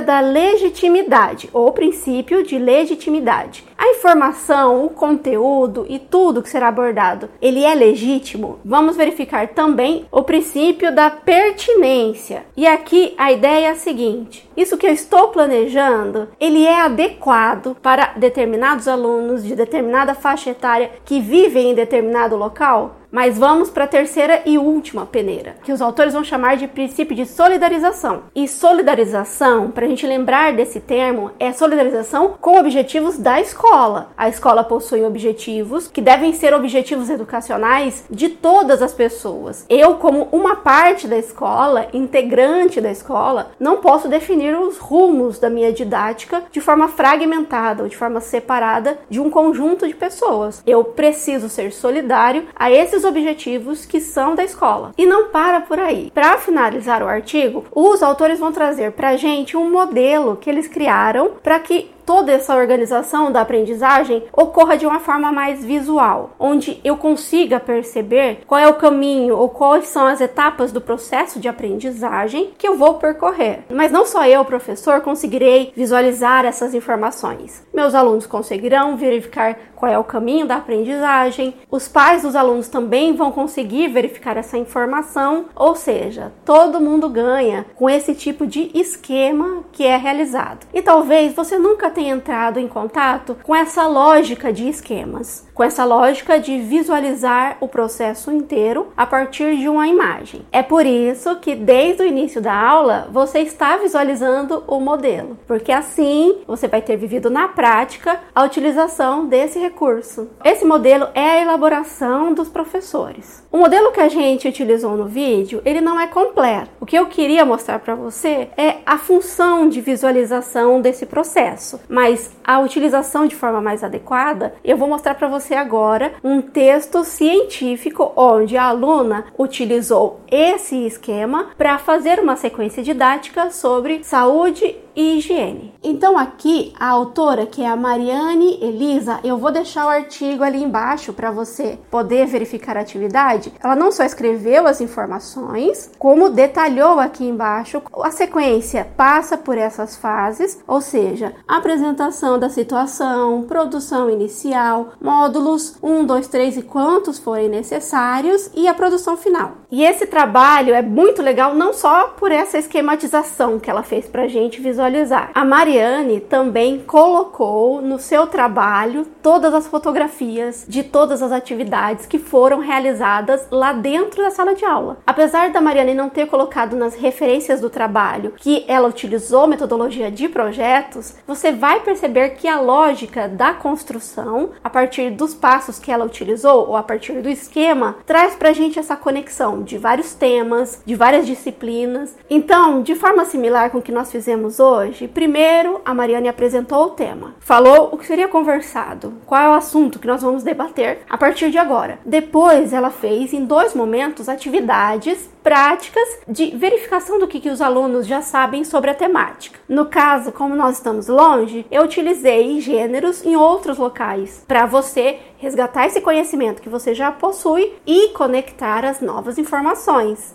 da 0.00 0.20
legitimidade 0.38 1.50
ou 1.52 1.72
princípio 1.72 2.44
de 2.44 2.58
legitimidade. 2.58 3.64
A 3.76 3.88
informação, 3.88 4.86
o 4.86 4.90
conteúdo 4.90 5.84
e 5.88 5.98
tudo 5.98 6.42
que 6.42 6.48
será 6.48 6.68
abordado, 6.68 7.28
ele 7.42 7.64
é 7.64 7.74
legítimo? 7.74 8.60
Vamos 8.64 8.96
verificar 8.96 9.48
também 9.48 10.06
o 10.12 10.22
princípio 10.22 10.94
da 10.94 11.10
pertinência. 11.10 12.44
E 12.56 12.66
aqui 12.66 13.14
a 13.18 13.32
ideia 13.32 13.66
é 13.66 13.70
a 13.70 13.74
seguinte: 13.74 14.48
isso 14.56 14.78
que 14.78 14.86
eu 14.86 14.92
estou 14.92 15.28
planejando, 15.28 16.28
ele 16.38 16.64
é 16.64 16.80
adequado 16.82 17.76
para 17.82 18.12
determinados 18.16 18.86
alunos 18.86 19.44
de 19.44 19.56
determinada 19.56 20.14
faixa 20.14 20.50
etária 20.50 20.92
que 21.04 21.20
vivem 21.20 21.70
em 21.70 21.74
determinado 21.74 22.36
local? 22.36 22.96
Mas 23.10 23.38
vamos 23.38 23.70
para 23.70 23.84
a 23.84 23.88
terceira 23.88 24.42
e 24.44 24.58
última 24.58 25.06
peneira, 25.06 25.56
que 25.64 25.72
os 25.72 25.80
autores 25.80 26.12
vão 26.12 26.22
chamar 26.22 26.56
de 26.56 26.68
princípio 26.68 27.16
de 27.16 27.24
solidarização. 27.24 28.24
E 28.34 28.46
solidarização, 28.46 29.70
para 29.70 29.86
a 29.86 29.88
gente 29.88 30.06
lembrar 30.06 30.52
desse 30.52 30.78
termo, 30.78 31.30
é 31.38 31.52
solidarização 31.52 32.34
com 32.40 32.58
objetivos 32.58 33.18
da 33.18 33.40
escola. 33.40 34.10
A 34.16 34.28
escola 34.28 34.62
possui 34.62 35.02
objetivos 35.02 35.88
que 35.88 36.02
devem 36.02 36.32
ser 36.34 36.52
objetivos 36.52 37.08
educacionais 37.08 38.04
de 38.10 38.28
todas 38.28 38.82
as 38.82 38.92
pessoas. 38.92 39.64
Eu, 39.68 39.94
como 39.94 40.28
uma 40.30 40.56
parte 40.56 41.08
da 41.08 41.16
escola, 41.16 41.88
integrante 41.92 42.80
da 42.80 42.90
escola, 42.90 43.52
não 43.58 43.78
posso 43.78 44.08
definir 44.08 44.54
os 44.56 44.78
rumos 44.78 45.38
da 45.38 45.48
minha 45.48 45.72
didática 45.72 46.42
de 46.50 46.60
forma 46.60 46.88
fragmentada 46.88 47.82
ou 47.82 47.88
de 47.88 47.96
forma 47.96 48.20
separada 48.20 48.98
de 49.08 49.20
um 49.20 49.30
conjunto 49.30 49.88
de 49.88 49.94
pessoas. 49.94 50.62
Eu 50.66 50.84
preciso 50.84 51.48
ser 51.48 51.72
solidário 51.72 52.46
a 52.54 52.70
esses 52.70 52.97
esses 52.98 53.04
objetivos 53.04 53.86
que 53.86 54.00
são 54.00 54.34
da 54.34 54.44
escola. 54.44 54.92
E 54.98 55.06
não 55.06 55.28
para 55.28 55.60
por 55.60 55.78
aí. 55.78 56.10
Para 56.12 56.38
finalizar 56.38 57.02
o 57.02 57.08
artigo, 57.08 57.64
os 57.72 58.02
autores 58.02 58.38
vão 58.38 58.52
trazer 58.52 58.92
para 58.92 59.16
gente 59.16 59.56
um 59.56 59.70
modelo 59.70 60.36
que 60.36 60.50
eles 60.50 60.66
criaram 60.66 61.32
para 61.42 61.58
que 61.60 61.90
toda 62.08 62.32
essa 62.32 62.56
organização 62.56 63.30
da 63.30 63.42
aprendizagem 63.42 64.24
ocorra 64.32 64.78
de 64.78 64.86
uma 64.86 64.98
forma 64.98 65.30
mais 65.30 65.62
visual, 65.62 66.30
onde 66.40 66.80
eu 66.82 66.96
consiga 66.96 67.60
perceber 67.60 68.38
qual 68.46 68.58
é 68.58 68.66
o 68.66 68.78
caminho 68.78 69.36
ou 69.36 69.50
quais 69.50 69.88
são 69.88 70.06
as 70.06 70.18
etapas 70.18 70.72
do 70.72 70.80
processo 70.80 71.38
de 71.38 71.48
aprendizagem 71.48 72.52
que 72.56 72.66
eu 72.66 72.78
vou 72.78 72.94
percorrer. 72.94 73.64
Mas 73.68 73.92
não 73.92 74.06
só 74.06 74.24
eu, 74.24 74.42
professor, 74.42 75.02
conseguirei 75.02 75.70
visualizar 75.76 76.46
essas 76.46 76.72
informações. 76.72 77.62
Meus 77.74 77.94
alunos 77.94 78.26
conseguirão 78.26 78.96
verificar 78.96 79.58
qual 79.76 79.92
é 79.92 79.98
o 79.98 80.02
caminho 80.02 80.46
da 80.46 80.56
aprendizagem, 80.56 81.54
os 81.70 81.86
pais 81.86 82.22
dos 82.22 82.34
alunos 82.34 82.68
também 82.68 83.14
vão 83.14 83.30
conseguir 83.30 83.86
verificar 83.88 84.36
essa 84.36 84.58
informação, 84.58 85.44
ou 85.54 85.76
seja, 85.76 86.32
todo 86.44 86.80
mundo 86.80 87.08
ganha 87.08 87.66
com 87.76 87.88
esse 87.88 88.12
tipo 88.14 88.44
de 88.44 88.70
esquema 88.74 89.62
que 89.70 89.84
é 89.84 89.96
realizado. 89.96 90.66
E 90.74 90.82
talvez 90.82 91.32
você 91.32 91.58
nunca 91.58 91.90
tem 91.98 92.10
entrado 92.10 92.60
em 92.60 92.68
contato 92.68 93.36
com 93.42 93.52
essa 93.52 93.84
lógica 93.88 94.52
de 94.52 94.68
esquemas, 94.68 95.44
com 95.52 95.64
essa 95.64 95.84
lógica 95.84 96.38
de 96.38 96.60
visualizar 96.60 97.56
o 97.60 97.66
processo 97.66 98.30
inteiro 98.30 98.92
a 98.96 99.04
partir 99.04 99.56
de 99.56 99.68
uma 99.68 99.88
imagem. 99.88 100.46
É 100.52 100.62
por 100.62 100.86
isso 100.86 101.34
que 101.40 101.56
desde 101.56 102.04
o 102.04 102.06
início 102.06 102.40
da 102.40 102.54
aula 102.54 103.08
você 103.10 103.40
está 103.40 103.76
visualizando 103.76 104.62
o 104.68 104.78
modelo, 104.78 105.36
porque 105.44 105.72
assim 105.72 106.36
você 106.46 106.68
vai 106.68 106.80
ter 106.80 106.96
vivido 106.96 107.28
na 107.28 107.48
prática 107.48 108.20
a 108.32 108.44
utilização 108.44 109.26
desse 109.26 109.58
recurso. 109.58 110.28
Esse 110.44 110.64
modelo 110.64 111.08
é 111.16 111.30
a 111.30 111.42
elaboração 111.42 112.32
dos 112.32 112.48
professores. 112.48 113.42
O 113.50 113.58
modelo 113.58 113.90
que 113.90 114.00
a 114.00 114.08
gente 114.08 114.46
utilizou 114.46 114.96
no 114.96 115.06
vídeo, 115.06 115.60
ele 115.64 115.80
não 115.80 115.98
é 115.98 116.06
completo. 116.06 116.70
O 116.80 116.86
que 116.86 116.96
eu 116.96 117.06
queria 117.06 117.44
mostrar 117.44 117.80
para 117.80 117.96
você 117.96 118.50
é 118.56 118.76
a 118.86 118.98
função 118.98 119.68
de 119.68 119.80
visualização 119.80 120.80
desse 120.80 121.04
processo, 121.04 121.80
mas 121.88 122.30
a 122.44 122.60
utilização 122.60 123.26
de 123.26 123.34
forma 123.34 123.60
mais 123.60 123.82
adequada, 123.82 124.54
eu 124.64 124.76
vou 124.76 124.88
mostrar 124.88 125.14
para 125.14 125.28
você 125.28 125.54
agora 125.54 126.12
um 126.22 126.40
texto 126.40 127.04
científico 127.04 128.12
onde 128.16 128.56
a 128.56 128.64
aluna 128.64 129.26
utilizou 129.38 130.20
esse 130.30 130.86
esquema 130.86 131.48
para 131.56 131.78
fazer 131.78 132.18
uma 132.20 132.36
sequência 132.36 132.82
didática 132.82 133.50
sobre 133.50 134.04
saúde 134.04 134.76
e 134.98 135.16
higiene. 135.16 135.72
Então 135.80 136.18
aqui 136.18 136.72
a 136.78 136.88
autora, 136.88 137.46
que 137.46 137.62
é 137.62 137.68
a 137.68 137.76
Mariane 137.76 138.58
Elisa, 138.60 139.20
eu 139.22 139.38
vou 139.38 139.52
deixar 139.52 139.86
o 139.86 139.88
artigo 139.88 140.42
ali 140.42 140.60
embaixo 140.60 141.12
para 141.12 141.30
você 141.30 141.78
poder 141.88 142.26
verificar 142.26 142.76
a 142.76 142.80
atividade. 142.80 143.52
Ela 143.62 143.76
não 143.76 143.92
só 143.92 144.02
escreveu 144.02 144.66
as 144.66 144.80
informações, 144.80 145.92
como 146.00 146.30
detalhou 146.30 146.98
aqui 146.98 147.24
embaixo 147.24 147.80
a 148.02 148.10
sequência 148.10 148.88
passa 148.96 149.38
por 149.38 149.56
essas 149.56 149.96
fases, 149.96 150.58
ou 150.66 150.80
seja, 150.80 151.32
apresentação 151.46 152.36
da 152.36 152.50
situação, 152.50 153.44
produção 153.44 154.10
inicial, 154.10 154.94
módulos 155.00 155.76
1, 155.80 156.06
2, 156.06 156.26
3 156.26 156.56
e 156.56 156.62
quantos 156.62 157.20
forem 157.20 157.48
necessários 157.48 158.50
e 158.52 158.66
a 158.66 158.74
produção 158.74 159.16
final. 159.16 159.52
E 159.70 159.84
esse 159.84 160.06
trabalho 160.06 160.72
é 160.72 160.80
muito 160.80 161.20
legal 161.20 161.54
não 161.54 161.74
só 161.74 162.08
por 162.16 162.32
essa 162.32 162.56
esquematização 162.56 163.60
que 163.60 163.68
ela 163.68 163.82
fez 163.82 164.06
para 164.06 164.26
gente 164.26 164.62
visualizar. 164.62 165.30
A 165.34 165.44
Mariane 165.44 166.20
também 166.20 166.78
colocou 166.78 167.82
no 167.82 167.98
seu 167.98 168.26
trabalho 168.26 169.06
todas 169.22 169.52
as 169.52 169.66
fotografias 169.66 170.64
de 170.66 170.82
todas 170.82 171.22
as 171.22 171.32
atividades 171.32 172.06
que 172.06 172.18
foram 172.18 172.60
realizadas 172.60 173.46
lá 173.50 173.74
dentro 173.74 174.22
da 174.22 174.30
sala 174.30 174.54
de 174.54 174.64
aula. 174.64 174.96
Apesar 175.06 175.50
da 175.50 175.60
Mariane 175.60 175.92
não 175.92 176.08
ter 176.08 176.26
colocado 176.28 176.74
nas 176.74 176.94
referências 176.94 177.60
do 177.60 177.68
trabalho 177.68 178.32
que 178.38 178.64
ela 178.66 178.88
utilizou 178.88 179.46
metodologia 179.46 180.10
de 180.10 180.30
projetos, 180.30 181.14
você 181.26 181.52
vai 181.52 181.80
perceber 181.80 182.30
que 182.30 182.48
a 182.48 182.58
lógica 182.58 183.28
da 183.28 183.52
construção, 183.52 184.50
a 184.64 184.70
partir 184.70 185.10
dos 185.10 185.34
passos 185.34 185.78
que 185.78 185.92
ela 185.92 186.06
utilizou 186.06 186.68
ou 186.68 186.76
a 186.76 186.82
partir 186.82 187.20
do 187.20 187.28
esquema, 187.28 187.96
traz 188.06 188.34
pra 188.34 188.54
gente 188.54 188.78
essa 188.78 188.96
conexão 188.96 189.57
de 189.62 189.78
vários 189.78 190.14
temas, 190.14 190.82
de 190.84 190.94
várias 190.94 191.26
disciplinas. 191.26 192.16
Então, 192.28 192.82
de 192.82 192.94
forma 192.94 193.24
similar 193.24 193.70
com 193.70 193.78
o 193.78 193.82
que 193.82 193.92
nós 193.92 194.10
fizemos 194.10 194.58
hoje, 194.58 194.78
hoje. 194.78 195.08
Primeiro, 195.08 195.80
a 195.84 195.94
Mariane 195.94 196.28
apresentou 196.28 196.84
o 196.84 196.90
tema, 196.90 197.34
falou 197.40 197.90
o 197.92 197.98
que 197.98 198.06
seria 198.06 198.28
conversado, 198.28 199.14
qual 199.26 199.40
é 199.40 199.48
o 199.48 199.54
assunto 199.54 199.98
que 199.98 200.06
nós 200.06 200.22
vamos 200.22 200.42
debater 200.42 201.00
a 201.08 201.16
partir 201.16 201.50
de 201.50 201.58
agora. 201.58 201.98
Depois, 202.04 202.72
ela 202.72 202.90
fez 202.90 203.32
em 203.32 203.44
dois 203.44 203.74
momentos 203.74 204.28
atividades 204.28 205.28
práticas 205.42 206.06
de 206.28 206.54
verificação 206.56 207.18
do 207.18 207.26
que, 207.26 207.40
que 207.40 207.48
os 207.48 207.60
alunos 207.60 208.06
já 208.06 208.20
sabem 208.20 208.64
sobre 208.64 208.90
a 208.90 208.94
temática. 208.94 209.58
No 209.68 209.86
caso, 209.86 210.32
como 210.32 210.54
nós 210.54 210.76
estamos 210.76 211.08
longe, 211.08 211.64
eu 211.70 211.84
utilizei 211.84 212.60
gêneros 212.60 213.24
em 213.24 213.36
outros 213.36 213.78
locais 213.78 214.44
para 214.46 214.66
você 214.66 215.18
resgatar 215.38 215.86
esse 215.86 216.00
conhecimento 216.00 216.60
que 216.60 216.68
você 216.68 216.92
já 216.94 217.10
possui 217.12 217.72
e 217.86 218.08
conectar 218.08 218.84
as 218.84 219.00
novas 219.00 219.38
informações. 219.38 219.47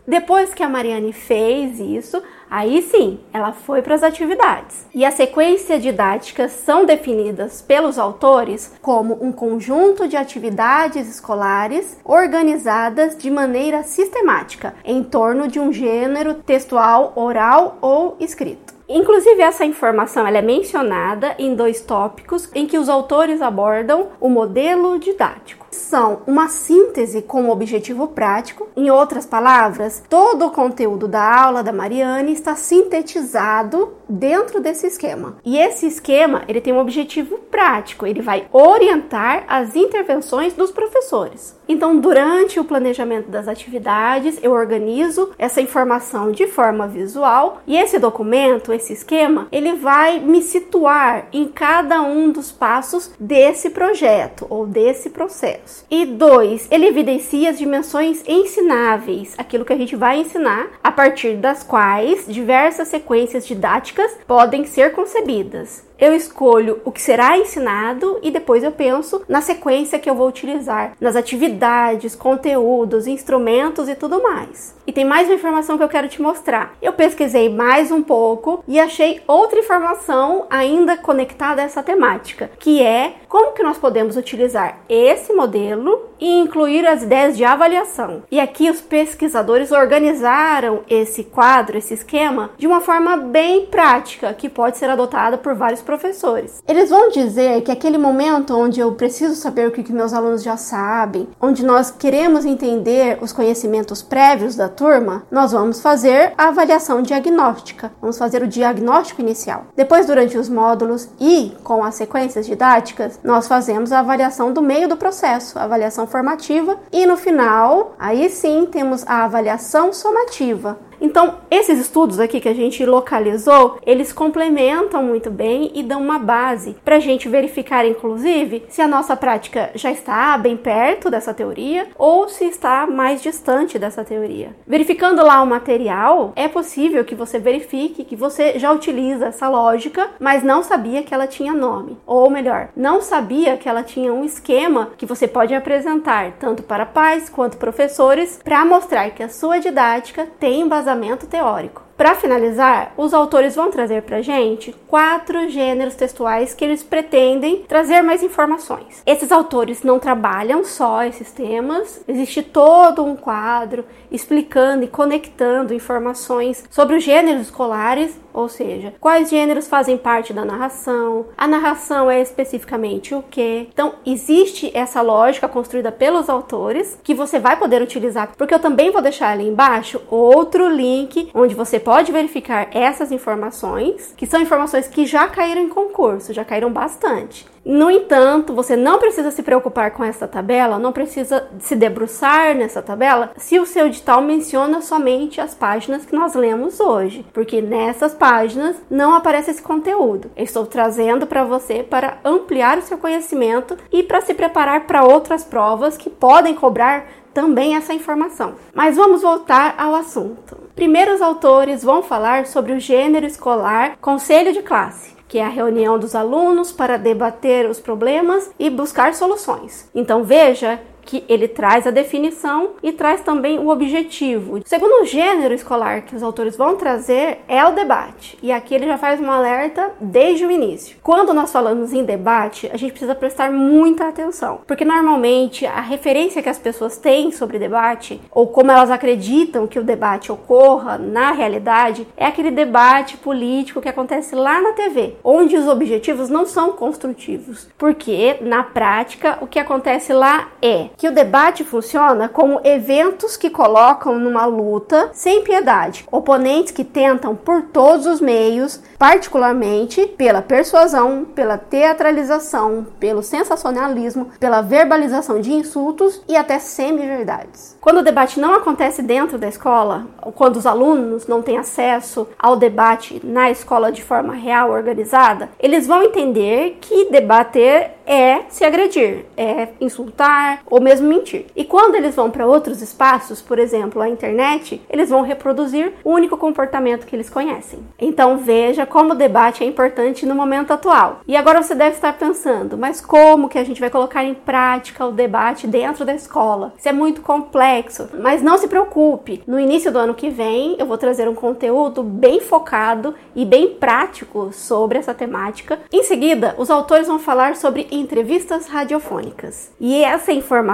Depois 0.07 0.53
que 0.53 0.63
a 0.63 0.69
Mariane 0.69 1.13
fez 1.13 1.79
isso, 1.79 2.21
Aí 2.55 2.83
sim, 2.83 3.19
ela 3.33 3.51
foi 3.51 3.81
para 3.81 3.95
as 3.95 4.03
atividades. 4.03 4.85
E 4.93 5.03
a 5.03 5.09
sequência 5.09 5.79
didática 5.79 6.47
são 6.47 6.85
definidas 6.85 7.63
pelos 7.63 7.97
autores 7.97 8.71
como 8.79 9.17
um 9.25 9.31
conjunto 9.31 10.07
de 10.07 10.15
atividades 10.15 11.09
escolares 11.09 11.97
organizadas 12.05 13.17
de 13.17 13.31
maneira 13.31 13.81
sistemática 13.81 14.75
em 14.85 15.03
torno 15.03 15.47
de 15.47 15.59
um 15.59 15.73
gênero 15.73 16.35
textual, 16.35 17.13
oral 17.15 17.79
ou 17.81 18.17
escrito. 18.19 18.71
Inclusive, 18.87 19.41
essa 19.41 19.65
informação 19.65 20.27
é 20.27 20.39
mencionada 20.39 21.33
em 21.39 21.55
dois 21.55 21.81
tópicos 21.81 22.47
em 22.53 22.67
que 22.67 22.77
os 22.77 22.87
autores 22.87 23.41
abordam 23.41 24.09
o 24.21 24.29
modelo 24.29 24.99
didático. 24.99 25.62
São 25.73 26.21
uma 26.27 26.47
síntese 26.49 27.21
com 27.21 27.49
objetivo 27.49 28.07
prático. 28.07 28.67
Em 28.75 28.91
outras 28.91 29.25
palavras, 29.25 30.03
todo 30.07 30.45
o 30.45 30.51
conteúdo 30.51 31.07
da 31.07 31.43
aula 31.43 31.63
da 31.63 31.73
Mariane 31.73 32.31
está 32.31 32.55
sintetizado 32.55 33.93
dentro 34.07 34.61
desse 34.61 34.85
esquema. 34.85 35.37
E 35.43 35.57
esse 35.57 35.87
esquema, 35.87 36.43
ele 36.47 36.61
tem 36.61 36.71
um 36.71 36.79
objetivo 36.79 37.37
prático, 37.37 38.05
ele 38.05 38.21
vai 38.21 38.47
orientar 38.51 39.45
as 39.47 39.75
intervenções 39.75 40.53
dos 40.53 40.71
professores. 40.71 41.55
Então, 41.67 41.97
durante 41.97 42.59
o 42.59 42.65
planejamento 42.65 43.29
das 43.29 43.47
atividades, 43.47 44.37
eu 44.43 44.51
organizo 44.51 45.31
essa 45.37 45.61
informação 45.61 46.31
de 46.31 46.45
forma 46.45 46.87
visual 46.87 47.61
e 47.65 47.77
esse 47.77 47.97
documento, 47.97 48.73
esse 48.73 48.93
esquema, 48.93 49.47
ele 49.51 49.73
vai 49.73 50.19
me 50.19 50.41
situar 50.41 51.27
em 51.31 51.47
cada 51.47 52.01
um 52.01 52.31
dos 52.31 52.51
passos 52.51 53.11
desse 53.19 53.69
projeto 53.69 54.45
ou 54.49 54.67
desse 54.67 55.09
processo. 55.09 55.62
E 55.89 56.05
dois, 56.05 56.67
ele 56.71 56.87
evidencia 56.87 57.49
as 57.49 57.57
dimensões 57.57 58.23
ensináveis, 58.27 59.33
aquilo 59.37 59.65
que 59.65 59.73
a 59.73 59.77
gente 59.77 59.95
vai 59.95 60.19
ensinar, 60.19 60.71
a 60.83 60.91
partir 60.91 61.35
das 61.35 61.63
quais 61.63 62.25
diversas 62.27 62.87
sequências 62.87 63.47
didáticas 63.47 64.17
podem 64.27 64.65
ser 64.65 64.91
concebidas 64.91 65.83
eu 65.97 66.15
escolho 66.15 66.81
o 66.83 66.91
que 66.91 67.01
será 67.01 67.37
ensinado 67.37 68.19
e 68.21 68.31
depois 68.31 68.63
eu 68.63 68.71
penso 68.71 69.21
na 69.27 69.41
sequência 69.41 69.99
que 69.99 70.09
eu 70.09 70.15
vou 70.15 70.27
utilizar, 70.27 70.93
nas 70.99 71.15
atividades, 71.15 72.15
conteúdos, 72.15 73.07
instrumentos 73.07 73.87
e 73.87 73.95
tudo 73.95 74.21
mais. 74.21 74.75
E 74.85 74.91
tem 74.91 75.05
mais 75.05 75.27
uma 75.27 75.35
informação 75.35 75.77
que 75.77 75.83
eu 75.83 75.89
quero 75.89 76.09
te 76.09 76.21
mostrar. 76.21 76.75
Eu 76.81 76.93
pesquisei 76.93 77.49
mais 77.49 77.91
um 77.91 78.01
pouco 78.01 78.63
e 78.67 78.79
achei 78.79 79.21
outra 79.25 79.59
informação 79.59 80.45
ainda 80.49 80.97
conectada 80.97 81.61
a 81.61 81.65
essa 81.65 81.81
temática, 81.81 82.51
que 82.59 82.81
é 82.81 83.15
como 83.29 83.53
que 83.53 83.63
nós 83.63 83.77
podemos 83.77 84.17
utilizar 84.17 84.79
esse 84.89 85.31
modelo 85.33 86.09
e 86.19 86.39
incluir 86.39 86.85
as 86.85 87.03
ideias 87.03 87.37
de 87.37 87.43
avaliação. 87.43 88.23
E 88.29 88.39
aqui 88.39 88.69
os 88.69 88.81
pesquisadores 88.81 89.71
organizaram 89.71 90.81
esse 90.89 91.23
quadro, 91.23 91.77
esse 91.77 91.93
esquema, 91.93 92.51
de 92.57 92.67
uma 92.67 92.81
forma 92.81 93.17
bem 93.17 93.65
prática, 93.65 94.33
que 94.33 94.49
pode 94.49 94.77
ser 94.77 94.89
adotada 94.89 95.37
por 95.37 95.55
vários 95.55 95.81
professores. 95.93 96.63
Eles 96.67 96.89
vão 96.89 97.09
dizer 97.09 97.61
que 97.61 97.71
aquele 97.71 97.97
momento 97.97 98.57
onde 98.57 98.79
eu 98.79 98.91
preciso 98.93 99.35
saber 99.35 99.67
o 99.67 99.71
que, 99.71 99.93
meus 99.93 100.13
alunos 100.13 100.41
já 100.41 100.57
sabem, 100.57 101.27
onde 101.39 101.63
nós 101.63 101.91
queremos 101.91 102.45
entender 102.45 103.19
os 103.21 103.31
conhecimentos 103.31 104.01
prévios 104.01 104.55
da 104.55 104.67
turma, 104.67 105.23
nós 105.29 105.51
vamos 105.51 105.81
fazer 105.81 106.33
a 106.37 106.47
avaliação 106.47 107.01
diagnóstica, 107.01 107.91
vamos 108.01 108.17
fazer 108.17 108.41
o 108.41 108.47
diagnóstico 108.47 109.21
inicial. 109.21 109.65
Depois, 109.75 110.07
durante 110.07 110.37
os 110.37 110.49
módulos 110.49 111.09
e 111.19 111.53
com 111.63 111.83
as 111.83 111.95
sequências 111.95 112.45
didáticas, 112.45 113.19
nós 113.23 113.47
fazemos 113.47 113.91
a 113.91 113.99
avaliação 113.99 114.51
do 114.51 114.61
meio 114.61 114.87
do 114.87 114.97
processo, 114.97 115.59
a 115.59 115.63
avaliação 115.63 116.07
formativa, 116.07 116.77
e 116.91 117.05
no 117.05 117.17
final, 117.17 117.95
aí 117.99 118.29
sim, 118.29 118.67
temos 118.71 119.03
a 119.05 119.25
avaliação 119.25 119.93
somativa, 119.93 120.77
então, 121.03 121.39
esses 121.51 121.77
estudos 121.79 122.17
aqui 122.17 122.39
que 122.39 122.47
a 122.47 122.53
gente 122.55 122.85
localizou, 122.85 123.77
eles 123.85 124.13
complementam 124.13 125.03
muito 125.03 125.29
bem 125.29 125.69
e 125.75 125.83
dão 125.83 126.01
uma 126.01 126.17
base 126.17 126.77
para 126.85 126.95
a 126.95 126.99
gente 126.99 127.27
verificar, 127.27 127.85
inclusive, 127.85 128.63
se 128.69 128.81
a 128.81 128.87
nossa 128.87 129.13
prática 129.13 129.69
já 129.75 129.91
está 129.91 130.37
bem 130.37 130.55
perto 130.55 131.09
dessa 131.09 131.33
teoria 131.33 131.87
ou 131.97 132.29
se 132.29 132.45
está 132.45 132.87
mais 132.87 133.21
distante 133.21 133.77
dessa 133.77 134.05
teoria. 134.05 134.55
Verificando 134.65 135.25
lá 135.25 135.41
o 135.41 135.45
material, 135.45 136.31
é 136.37 136.47
possível 136.47 137.03
que 137.03 137.15
você 137.15 137.37
verifique 137.37 138.05
que 138.05 138.15
você 138.15 138.57
já 138.57 138.71
utiliza 138.71 139.25
essa 139.25 139.49
lógica, 139.49 140.09
mas 140.21 140.41
não 140.41 140.63
sabia 140.63 141.03
que 141.03 141.13
ela 141.13 141.27
tinha 141.27 141.51
nome. 141.51 141.97
Ou 142.07 142.29
melhor, 142.29 142.69
não 142.77 143.01
sabia 143.01 143.57
que 143.57 143.67
ela 143.67 143.83
tinha 143.83 144.13
um 144.13 144.23
esquema 144.23 144.91
que 144.97 145.05
você 145.05 145.27
pode 145.27 145.53
apresentar 145.53 146.31
tanto 146.39 146.63
para 146.63 146.85
pais 146.85 147.27
quanto 147.29 147.57
professores 147.57 148.39
para 148.41 148.63
mostrar 148.63 149.09
que 149.09 149.21
a 149.21 149.27
sua 149.27 149.59
didática 149.59 150.29
tem 150.39 150.61
embasamento 150.61 150.92
embasamento 150.93 151.27
teórico. 151.27 151.81
Para 151.95 152.15
finalizar, 152.15 152.93
os 152.97 153.13
autores 153.13 153.55
vão 153.55 153.69
trazer 153.69 154.01
para 154.01 154.21
gente 154.21 154.75
quatro 154.87 155.47
gêneros 155.49 155.95
textuais 155.95 156.53
que 156.53 156.65
eles 156.65 156.81
pretendem 156.83 157.63
trazer 157.67 158.01
mais 158.01 158.23
informações. 158.23 159.01
Esses 159.05 159.31
autores 159.31 159.83
não 159.83 159.99
trabalham 159.99 160.63
só 160.63 161.03
esses 161.03 161.31
temas, 161.31 162.03
existe 162.07 162.41
todo 162.41 163.03
um 163.03 163.15
quadro 163.15 163.85
explicando 164.11 164.83
e 164.83 164.87
conectando 164.87 165.73
informações 165.73 166.63
sobre 166.69 166.95
os 166.95 167.03
gêneros 167.03 167.43
escolares 167.43 168.19
ou 168.33 168.49
seja, 168.49 168.93
quais 168.99 169.29
gêneros 169.29 169.67
fazem 169.67 169.97
parte 169.97 170.33
da 170.33 170.43
narração, 170.43 171.27
a 171.37 171.47
narração 171.47 172.09
é 172.09 172.19
especificamente 172.21 173.13
o 173.13 173.21
que. 173.21 173.69
Então, 173.71 173.93
existe 174.05 174.71
essa 174.73 175.01
lógica 175.01 175.47
construída 175.47 175.91
pelos 175.91 176.29
autores 176.29 176.97
que 177.03 177.13
você 177.13 177.39
vai 177.39 177.57
poder 177.57 177.81
utilizar, 177.81 178.31
porque 178.35 178.53
eu 178.53 178.59
também 178.59 178.91
vou 178.91 179.01
deixar 179.01 179.29
ali 179.29 179.47
embaixo 179.47 180.01
outro 180.09 180.67
link 180.67 181.29
onde 181.33 181.53
você 181.53 181.79
pode 181.83 182.11
verificar 182.11 182.69
essas 182.71 183.11
informações, 183.11 184.13
que 184.15 184.25
são 184.25 184.41
informações 184.41 184.87
que 184.87 185.05
já 185.05 185.27
caíram 185.27 185.61
em 185.61 185.69
concurso, 185.69 186.33
já 186.33 186.45
caíram 186.45 186.71
bastante. 186.71 187.45
No 187.65 187.89
entanto, 187.89 188.53
você 188.53 188.75
não 188.75 188.99
precisa 188.99 189.31
se 189.31 189.41
preocupar 189.41 189.91
com 189.91 190.03
essa 190.03 190.27
tabela, 190.27 190.77
não 190.77 190.91
precisa 190.91 191.47
se 191.59 191.77
debruçar 191.77 192.53
nessa 192.55 192.81
tabela 192.81 193.31
se 193.37 193.57
o 193.57 193.65
seu 193.65 193.87
edital 193.87 194.21
menciona 194.21 194.81
somente 194.81 195.39
as 195.39 195.53
páginas 195.55 196.05
que 196.05 196.13
nós 196.13 196.33
lemos 196.33 196.81
hoje, 196.81 197.25
porque 197.31 197.61
nessas 197.61 198.13
páginas 198.13 198.75
não 198.89 199.15
aparece 199.15 199.51
esse 199.51 199.61
conteúdo. 199.61 200.29
Eu 200.35 200.43
estou 200.43 200.65
trazendo 200.65 201.25
para 201.25 201.45
você 201.45 201.83
para 201.83 202.17
ampliar 202.25 202.77
o 202.77 202.81
seu 202.81 202.97
conhecimento 202.97 203.77
e 203.91 204.03
para 204.03 204.19
se 204.19 204.33
preparar 204.33 204.85
para 204.85 205.05
outras 205.05 205.45
provas 205.45 205.95
que 205.95 206.09
podem 206.09 206.53
cobrar 206.53 207.05
também 207.33 207.75
essa 207.75 207.93
informação. 207.93 208.55
Mas 208.73 208.95
vamos 208.95 209.21
voltar 209.21 209.75
ao 209.77 209.95
assunto. 209.95 210.57
Primeiro, 210.75 211.13
os 211.13 211.21
autores 211.21 211.83
vão 211.83 212.03
falar 212.03 212.45
sobre 212.45 212.73
o 212.73 212.79
gênero 212.79 213.25
escolar 213.25 213.97
conselho 213.99 214.53
de 214.53 214.61
classe 214.61 215.13
que 215.33 215.39
é 215.39 215.45
a 215.45 215.49
reunião 215.49 215.97
dos 215.97 216.13
alunos 216.13 216.71
para 216.71 216.95
debater 216.95 217.67
os 217.67 217.79
problemas 217.79 218.51
e 218.59 218.69
buscar 218.69 219.15
soluções. 219.15 219.89
Então 219.95 220.23
veja 220.23 220.79
que 221.05 221.23
ele 221.27 221.47
traz 221.47 221.85
a 221.85 221.91
definição 221.91 222.71
e 222.81 222.91
traz 222.91 223.21
também 223.21 223.59
o 223.59 223.69
objetivo. 223.69 224.61
Segundo 224.65 225.01
o 225.01 225.05
gênero 225.05 225.53
escolar 225.53 226.03
que 226.03 226.15
os 226.15 226.23
autores 226.23 226.55
vão 226.55 226.75
trazer 226.75 227.39
é 227.47 227.65
o 227.65 227.71
debate. 227.71 228.37
E 228.41 228.51
aqui 228.51 228.73
ele 228.73 228.87
já 228.87 228.97
faz 228.97 229.19
um 229.19 229.31
alerta 229.31 229.91
desde 229.99 230.45
o 230.45 230.51
início. 230.51 230.97
Quando 231.03 231.33
nós 231.33 231.51
falamos 231.51 231.93
em 231.93 232.03
debate, 232.03 232.69
a 232.71 232.77
gente 232.77 232.91
precisa 232.91 233.15
prestar 233.15 233.51
muita 233.51 234.07
atenção, 234.07 234.61
porque 234.65 234.85
normalmente 234.85 235.65
a 235.65 235.81
referência 235.81 236.41
que 236.41 236.49
as 236.49 236.59
pessoas 236.59 236.97
têm 236.97 237.31
sobre 237.31 237.59
debate 237.59 238.21
ou 238.31 238.47
como 238.47 238.71
elas 238.71 238.91
acreditam 238.91 239.67
que 239.67 239.79
o 239.79 239.83
debate 239.83 240.31
ocorra 240.31 240.97
na 240.97 241.31
realidade 241.31 242.07
é 242.15 242.25
aquele 242.25 242.51
debate 242.51 243.17
político 243.17 243.81
que 243.81 243.89
acontece 243.89 244.35
lá 244.35 244.61
na 244.61 244.73
TV, 244.73 245.15
onde 245.23 245.55
os 245.55 245.67
objetivos 245.67 246.29
não 246.29 246.45
são 246.45 246.71
construtivos, 246.73 247.67
porque 247.77 248.37
na 248.41 248.63
prática 248.63 249.37
o 249.41 249.47
que 249.47 249.59
acontece 249.59 250.13
lá 250.13 250.49
é 250.61 250.89
que 250.97 251.07
o 251.07 251.13
debate 251.13 251.63
funciona 251.63 252.29
como 252.29 252.61
eventos 252.63 253.37
que 253.37 253.49
colocam 253.49 254.19
numa 254.19 254.45
luta 254.45 255.09
sem 255.13 255.43
piedade, 255.43 256.05
oponentes 256.11 256.71
que 256.71 256.83
tentam 256.83 257.35
por 257.35 257.63
todos 257.63 258.05
os 258.05 258.21
meios, 258.21 258.79
particularmente 258.97 260.05
pela 260.05 260.41
persuasão, 260.41 261.25
pela 261.25 261.57
teatralização, 261.57 262.85
pelo 262.99 263.23
sensacionalismo, 263.23 264.29
pela 264.39 264.61
verbalização 264.61 265.39
de 265.41 265.51
insultos 265.51 266.21
e 266.27 266.35
até 266.35 266.59
semi-verdades. 266.59 267.77
Quando 267.81 267.97
o 267.97 268.03
debate 268.03 268.39
não 268.39 268.53
acontece 268.53 269.01
dentro 269.01 269.37
da 269.37 269.47
escola, 269.47 270.05
quando 270.35 270.57
os 270.57 270.65
alunos 270.65 271.27
não 271.27 271.41
têm 271.41 271.57
acesso 271.57 272.27
ao 272.39 272.55
debate 272.55 273.21
na 273.23 273.51
escola 273.51 273.91
de 273.91 274.03
forma 274.03 274.33
real, 274.33 274.71
organizada, 274.71 275.49
eles 275.59 275.87
vão 275.87 276.03
entender 276.03 276.77
que 276.79 277.09
debater 277.11 277.91
é 278.05 278.41
se 278.49 278.63
agredir, 278.65 279.25
é 279.37 279.69
insultar 279.79 280.61
ou 280.69 280.81
mesmo 280.83 281.07
mentir. 281.07 281.45
E 281.55 281.63
quando 281.63 281.95
eles 281.95 282.15
vão 282.15 282.29
para 282.29 282.45
outros 282.45 282.81
espaços, 282.81 283.41
por 283.41 283.57
exemplo, 283.57 284.01
a 284.01 284.09
internet, 284.09 284.81
eles 284.89 285.09
vão 285.09 285.21
reproduzir 285.21 285.93
o 286.03 286.11
único 286.11 286.37
comportamento 286.37 287.05
que 287.07 287.15
eles 287.15 287.29
conhecem. 287.29 287.79
Então 287.97 288.37
veja 288.37 288.85
como 288.85 289.13
o 289.13 289.15
debate 289.15 289.63
é 289.63 289.67
importante 289.67 290.25
no 290.25 290.35
momento 290.35 290.71
atual. 290.71 291.21
E 291.27 291.35
agora 291.35 291.63
você 291.63 291.73
deve 291.73 291.95
estar 291.95 292.13
pensando, 292.13 292.77
mas 292.77 292.99
como 292.99 293.49
que 293.49 293.57
a 293.57 293.63
gente 293.63 293.79
vai 293.79 293.89
colocar 293.89 294.23
em 294.23 294.33
prática 294.33 295.05
o 295.05 295.11
debate 295.11 295.65
dentro 295.65 296.03
da 296.05 296.13
escola? 296.13 296.73
Isso 296.77 296.89
é 296.89 296.93
muito 296.93 297.21
complexo. 297.21 298.09
Mas 298.19 298.41
não 298.41 298.57
se 298.57 298.67
preocupe, 298.67 299.41
no 299.47 299.59
início 299.59 299.91
do 299.91 299.99
ano 299.99 300.13
que 300.13 300.29
vem 300.29 300.75
eu 300.77 300.85
vou 300.85 300.97
trazer 300.97 301.27
um 301.29 301.35
conteúdo 301.35 302.03
bem 302.03 302.41
focado 302.41 303.15
e 303.35 303.45
bem 303.45 303.69
prático 303.75 304.51
sobre 304.51 304.97
essa 304.97 305.13
temática. 305.13 305.79
Em 305.91 306.03
seguida, 306.03 306.55
os 306.57 306.69
autores 306.69 307.07
vão 307.07 307.19
falar 307.19 307.55
sobre 307.55 307.87
entrevistas 307.91 308.67
radiofônicas. 308.67 309.71
E 309.79 310.03
essa 310.03 310.31
informação 310.31 310.72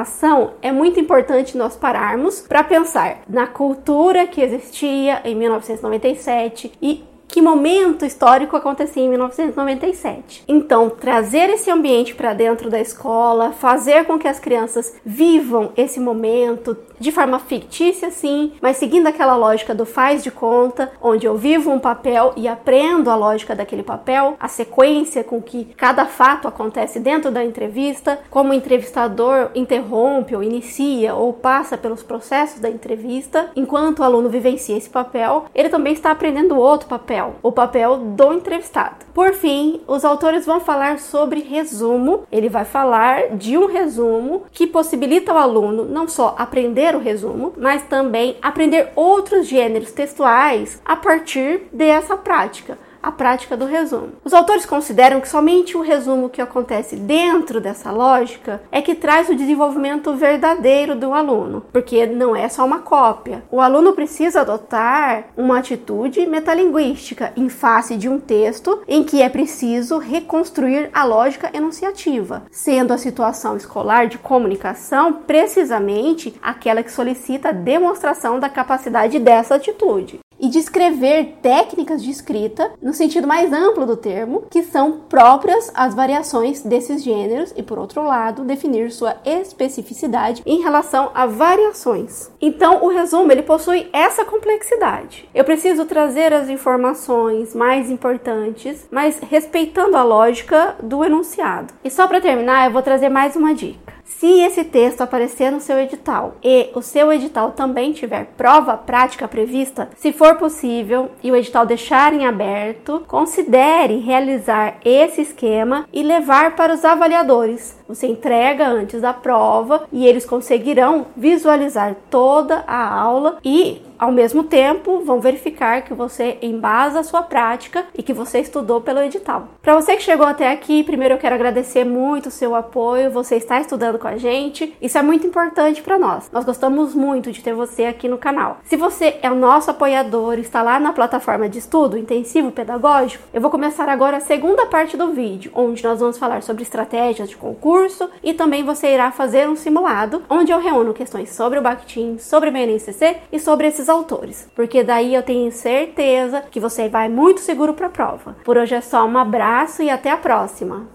é 0.62 0.72
muito 0.72 1.00
importante 1.00 1.58
nós 1.58 1.76
pararmos 1.76 2.42
para 2.42 2.64
pensar 2.64 3.22
na 3.28 3.48
cultura 3.48 4.28
que 4.28 4.42
existia 4.42 5.22
em 5.26 5.36
1997 5.36 6.72
e 6.82 7.04
que 7.30 7.42
momento 7.42 8.06
histórico 8.06 8.58
acontecia 8.58 9.04
em 9.04 9.10
1997. 9.10 10.44
Então, 10.48 10.90
trazer 10.90 11.50
esse 11.52 11.70
ambiente 11.70 12.16
para 12.16 12.34
dentro 12.34 12.70
da 12.70 12.82
escola, 12.82 13.52
fazer 13.52 14.06
com 14.06 14.18
que 14.18 14.28
as 14.28 14.40
crianças 14.40 14.96
vivam 15.06 15.72
esse 15.78 16.00
momento 16.00 16.76
de 17.00 17.12
forma 17.12 17.40
fictícia, 17.40 18.12
sim, 18.12 18.54
mas 18.62 18.78
seguindo 18.78 19.08
aquela 19.08 19.36
lógica 19.36 19.74
do 19.74 19.86
faz 19.86 20.22
de 20.24 20.32
conta, 20.32 20.92
onde 21.02 21.26
eu 21.26 21.38
vivo 21.38 21.72
um 21.72 21.80
papel 21.80 22.34
e 22.36 22.48
aprendo 22.48 23.10
a 23.10 23.16
lógica 23.16 23.56
daquele 23.56 23.84
papel, 23.84 24.36
a 24.40 24.48
sequência 24.48 25.24
com 25.24 25.42
que 25.42 25.66
cada 25.78 26.06
fato 26.06 26.48
acontece 26.48 27.00
dentro 27.00 27.32
da 27.32 27.44
entrevista, 27.44 28.20
como 28.30 28.50
o 28.50 28.54
entrevistador 28.54 29.52
interrompe 29.56 30.36
ou 30.36 30.44
inicia 30.44 31.14
ou 31.14 31.32
passa 31.32 31.78
pelos 31.78 32.04
processos 32.04 32.60
da 32.60 32.70
entrevista, 32.70 33.52
enquanto 33.56 34.00
o 34.00 34.04
aluno 34.04 34.28
vivencia 34.28 34.76
esse 34.76 34.90
papel, 34.90 35.46
ele 35.54 35.70
também 35.70 35.94
está 35.94 36.12
aprendendo 36.12 36.58
outro 36.58 36.90
papel 36.90 37.19
papel, 37.20 37.36
o 37.44 37.52
papel 37.52 37.98
do 37.98 38.34
entrevistado. 38.34 39.06
Por 39.14 39.34
fim, 39.34 39.82
os 39.88 40.06
autores 40.06 40.46
vão 40.46 40.60
falar 40.60 41.00
sobre 41.00 41.42
resumo. 41.42 42.24
Ele 42.32 42.50
vai 42.50 42.66
falar 42.66 43.36
de 43.36 43.58
um 43.58 43.66
resumo 43.66 44.44
que 44.52 44.66
possibilita 44.66 45.32
ao 45.32 45.38
aluno 45.38 45.86
não 45.86 46.08
só 46.08 46.36
aprender 46.38 46.96
o 46.96 47.00
resumo, 47.00 47.54
mas 47.58 47.84
também 47.84 48.38
aprender 48.42 48.92
outros 48.96 49.48
gêneros 49.48 49.92
textuais 49.92 50.82
a 50.86 50.96
partir 50.96 51.64
dessa 51.74 52.16
prática 52.16 52.78
a 53.02 53.12
prática 53.12 53.56
do 53.56 53.66
resumo. 53.66 54.14
Os 54.24 54.34
autores 54.34 54.66
consideram 54.66 55.22
que 55.22 55.28
somente 55.28 55.78
o 55.78 55.82
resumo 55.82 56.30
que 56.30 56.42
acontece 56.42 56.96
dentro 56.96 57.62
dessa 57.62 57.92
lógica 57.92 58.62
é 58.72 58.82
que 58.82 58.96
traz 58.96 59.30
o 59.30 59.36
desenvolvimento 59.36 60.14
verdadeiro 60.14 60.96
do 60.96 61.14
aluno, 61.14 61.64
porque 61.72 62.06
não 62.06 62.36
é 62.36 62.48
só 62.50 62.66
uma 62.66 62.80
cópia. 62.80 63.44
O 63.52 63.62
aluno 63.62 63.94
precisa 63.94 64.42
adotar 64.42 65.26
uma 65.38 65.60
atitude 65.60 66.26
metalinguística 66.26 67.34
em 67.36 67.50
face 67.50 67.96
de 67.96 68.10
um 68.10 68.20
texto 68.20 68.82
em 68.88 69.04
que 69.04 69.22
é 69.22 69.30
preciso 69.30 69.98
reconstruir 69.98 70.90
a 70.94 71.04
lógica 71.04 71.50
enunciativa, 71.54 72.44
sendo 72.52 72.94
a 72.94 72.98
situação 72.98 73.56
escolar 73.56 74.08
de 74.08 74.18
comunicação 74.18 75.14
precisamente 75.14 76.36
aquela 76.42 76.84
que 76.84 76.92
solicita 76.92 77.50
a 77.50 77.54
demonstração 77.54 78.40
da 78.40 78.50
capacidade 78.50 79.20
dessa 79.20 79.56
atitude 79.56 80.20
descrever 80.50 81.38
técnicas 81.42 82.04
de 82.04 82.12
escrita 82.12 82.72
no 82.82 82.94
sentido 82.94 83.28
mais 83.28 83.52
amplo 83.54 83.86
do 83.86 83.98
termo, 83.98 84.44
que 84.50 84.64
são 84.64 85.02
próprias 85.10 85.72
às 85.74 85.94
variações 85.94 86.62
desses 86.62 87.04
gêneros 87.04 87.54
e, 87.56 87.64
por 87.64 87.78
outro 87.78 88.04
lado, 88.04 88.44
definir 88.44 88.92
sua 88.92 89.18
especificidade 89.26 90.42
em 90.46 90.62
relação 90.62 91.12
a 91.14 91.26
variações. 91.26 92.32
Então, 92.42 92.84
o 92.84 92.88
resumo 92.90 93.32
ele 93.32 93.44
possui 93.44 93.90
essa 93.94 94.26
complexidade. 94.26 95.30
Eu 95.34 95.44
preciso 95.44 95.86
trazer 95.86 96.34
as 96.34 96.50
informações 96.50 97.56
mais 97.56 97.90
importantes, 97.90 98.88
mas 98.92 99.20
respeitando 99.20 99.98
a 99.98 100.04
lógica 100.04 100.76
do 100.82 101.04
enunciado. 101.04 101.74
E 101.84 101.90
só 101.90 102.08
para 102.08 102.22
terminar, 102.22 102.66
eu 102.66 102.74
vou 102.74 102.82
trazer 102.82 103.10
mais 103.10 103.36
uma 103.36 103.54
dica. 103.54 103.99
Se 104.10 104.42
esse 104.42 104.64
texto 104.64 105.02
aparecer 105.02 105.52
no 105.52 105.62
seu 105.62 105.80
edital 105.80 106.36
e 106.44 106.72
o 106.74 106.82
seu 106.82 107.14
edital 107.14 107.52
também 107.52 107.94
tiver 107.94 108.26
prova 108.36 108.76
prática 108.76 109.28
prevista, 109.28 109.90
se 109.96 110.12
for 110.12 110.36
possível 110.36 111.12
e 111.24 111.32
o 111.32 111.36
edital 111.36 111.66
deixar 111.66 112.12
em 112.12 112.26
aberto, 112.26 113.04
considere 113.08 114.00
realizar 114.00 114.78
esse 114.84 115.22
esquema 115.22 115.88
e 115.94 116.02
levar 116.02 116.56
para 116.56 116.74
os 116.74 116.84
avaliadores. 116.84 117.78
Você 117.88 118.08
entrega 118.08 118.68
antes 118.68 119.00
da 119.00 119.14
prova 119.14 119.88
e 119.92 120.06
eles 120.06 120.26
conseguirão 120.26 121.06
visualizar 121.16 121.96
toda 122.10 122.64
a 122.68 122.94
aula 122.94 123.38
e 123.46 123.82
ao 124.00 124.14
mesmo 124.14 124.46
tempo, 124.46 125.02
vão 125.04 125.20
verificar 125.20 125.82
que 125.82 125.94
você 125.94 126.38
embasa 126.42 127.02
a 127.02 127.04
sua 127.04 127.22
prática 127.22 127.86
e 127.94 128.02
que 128.02 128.14
você 128.14 128.40
estudou 128.40 128.80
pelo 128.80 129.02
edital. 129.02 129.50
Para 129.62 129.76
você 129.76 129.98
que 129.98 130.02
chegou 130.02 130.26
até 130.26 130.50
aqui, 130.50 130.86
primeiro 130.86 131.16
eu 131.16 131.18
quero 131.18 131.36
agradecer 131.36 131.84
muito 131.84 132.28
o 132.28 132.32
seu 132.32 132.56
apoio, 132.56 133.12
você 133.12 133.36
está 133.36 133.60
estudando 133.60 134.00
com 134.00 134.08
a 134.08 134.16
gente, 134.16 134.74
isso 134.82 134.98
é 134.98 135.02
muito 135.02 135.28
importante 135.28 135.82
para 135.82 136.00
nós. 136.00 136.30
Nós 136.32 136.46
gostamos 136.46 136.96
muito 136.96 137.30
de 137.34 137.44
ter 137.44 137.54
você 137.54 137.84
aqui 137.84 138.08
no 138.08 138.18
canal. 138.18 138.60
Se 138.64 138.78
você 138.78 139.18
é 139.22 139.30
o 139.30 139.36
nosso 139.36 139.70
apoiador, 139.70 140.40
está 140.40 140.62
lá 140.62 140.80
na 140.80 140.94
plataforma 140.94 141.50
de 141.50 141.60
estudo 141.60 141.98
intensivo 141.98 142.52
pedagógico, 142.52 143.26
eu 143.34 143.42
vou 143.42 143.52
começar 143.52 143.90
agora 143.90 144.18
a 144.18 144.22
segunda 144.22 144.66
parte 144.66 144.96
do 144.96 145.12
vídeo, 145.12 145.52
onde 145.54 145.84
nós 145.84 146.00
vamos 146.00 146.18
falar 146.18 146.42
sobre 146.42 146.64
estratégias 146.64 147.30
de 147.30 147.36
concurso 147.36 148.10
e 148.24 148.34
também 148.34 148.64
você 148.64 148.94
irá 148.94 149.12
fazer 149.12 149.50
um 149.50 149.58
simulado, 149.58 150.24
onde 150.30 150.54
eu 150.54 150.60
reúno 150.60 150.94
questões 150.94 151.32
sobre 151.32 151.60
o 151.60 151.62
Bactin, 151.62 152.18
sobre 152.18 152.48
o 152.48 152.52
BNCC 152.54 153.18
e 153.30 153.40
sobre 153.40 153.68
esses 153.68 153.89
autores, 153.90 154.48
porque 154.56 154.84
daí 154.84 155.14
eu 155.16 155.24
tenho 155.24 155.52
certeza 155.52 156.42
que 156.42 156.60
você 156.60 156.88
vai 156.88 157.10
muito 157.10 157.42
seguro 157.42 157.74
para 157.74 157.88
a 157.88 157.92
prova. 157.92 158.38
Por 158.46 158.58
hoje 158.58 158.76
é 158.76 158.82
só, 158.82 159.06
um 159.06 159.18
abraço 159.18 159.82
e 159.82 159.90
até 159.90 160.12
a 160.12 160.18
próxima! 160.18 160.88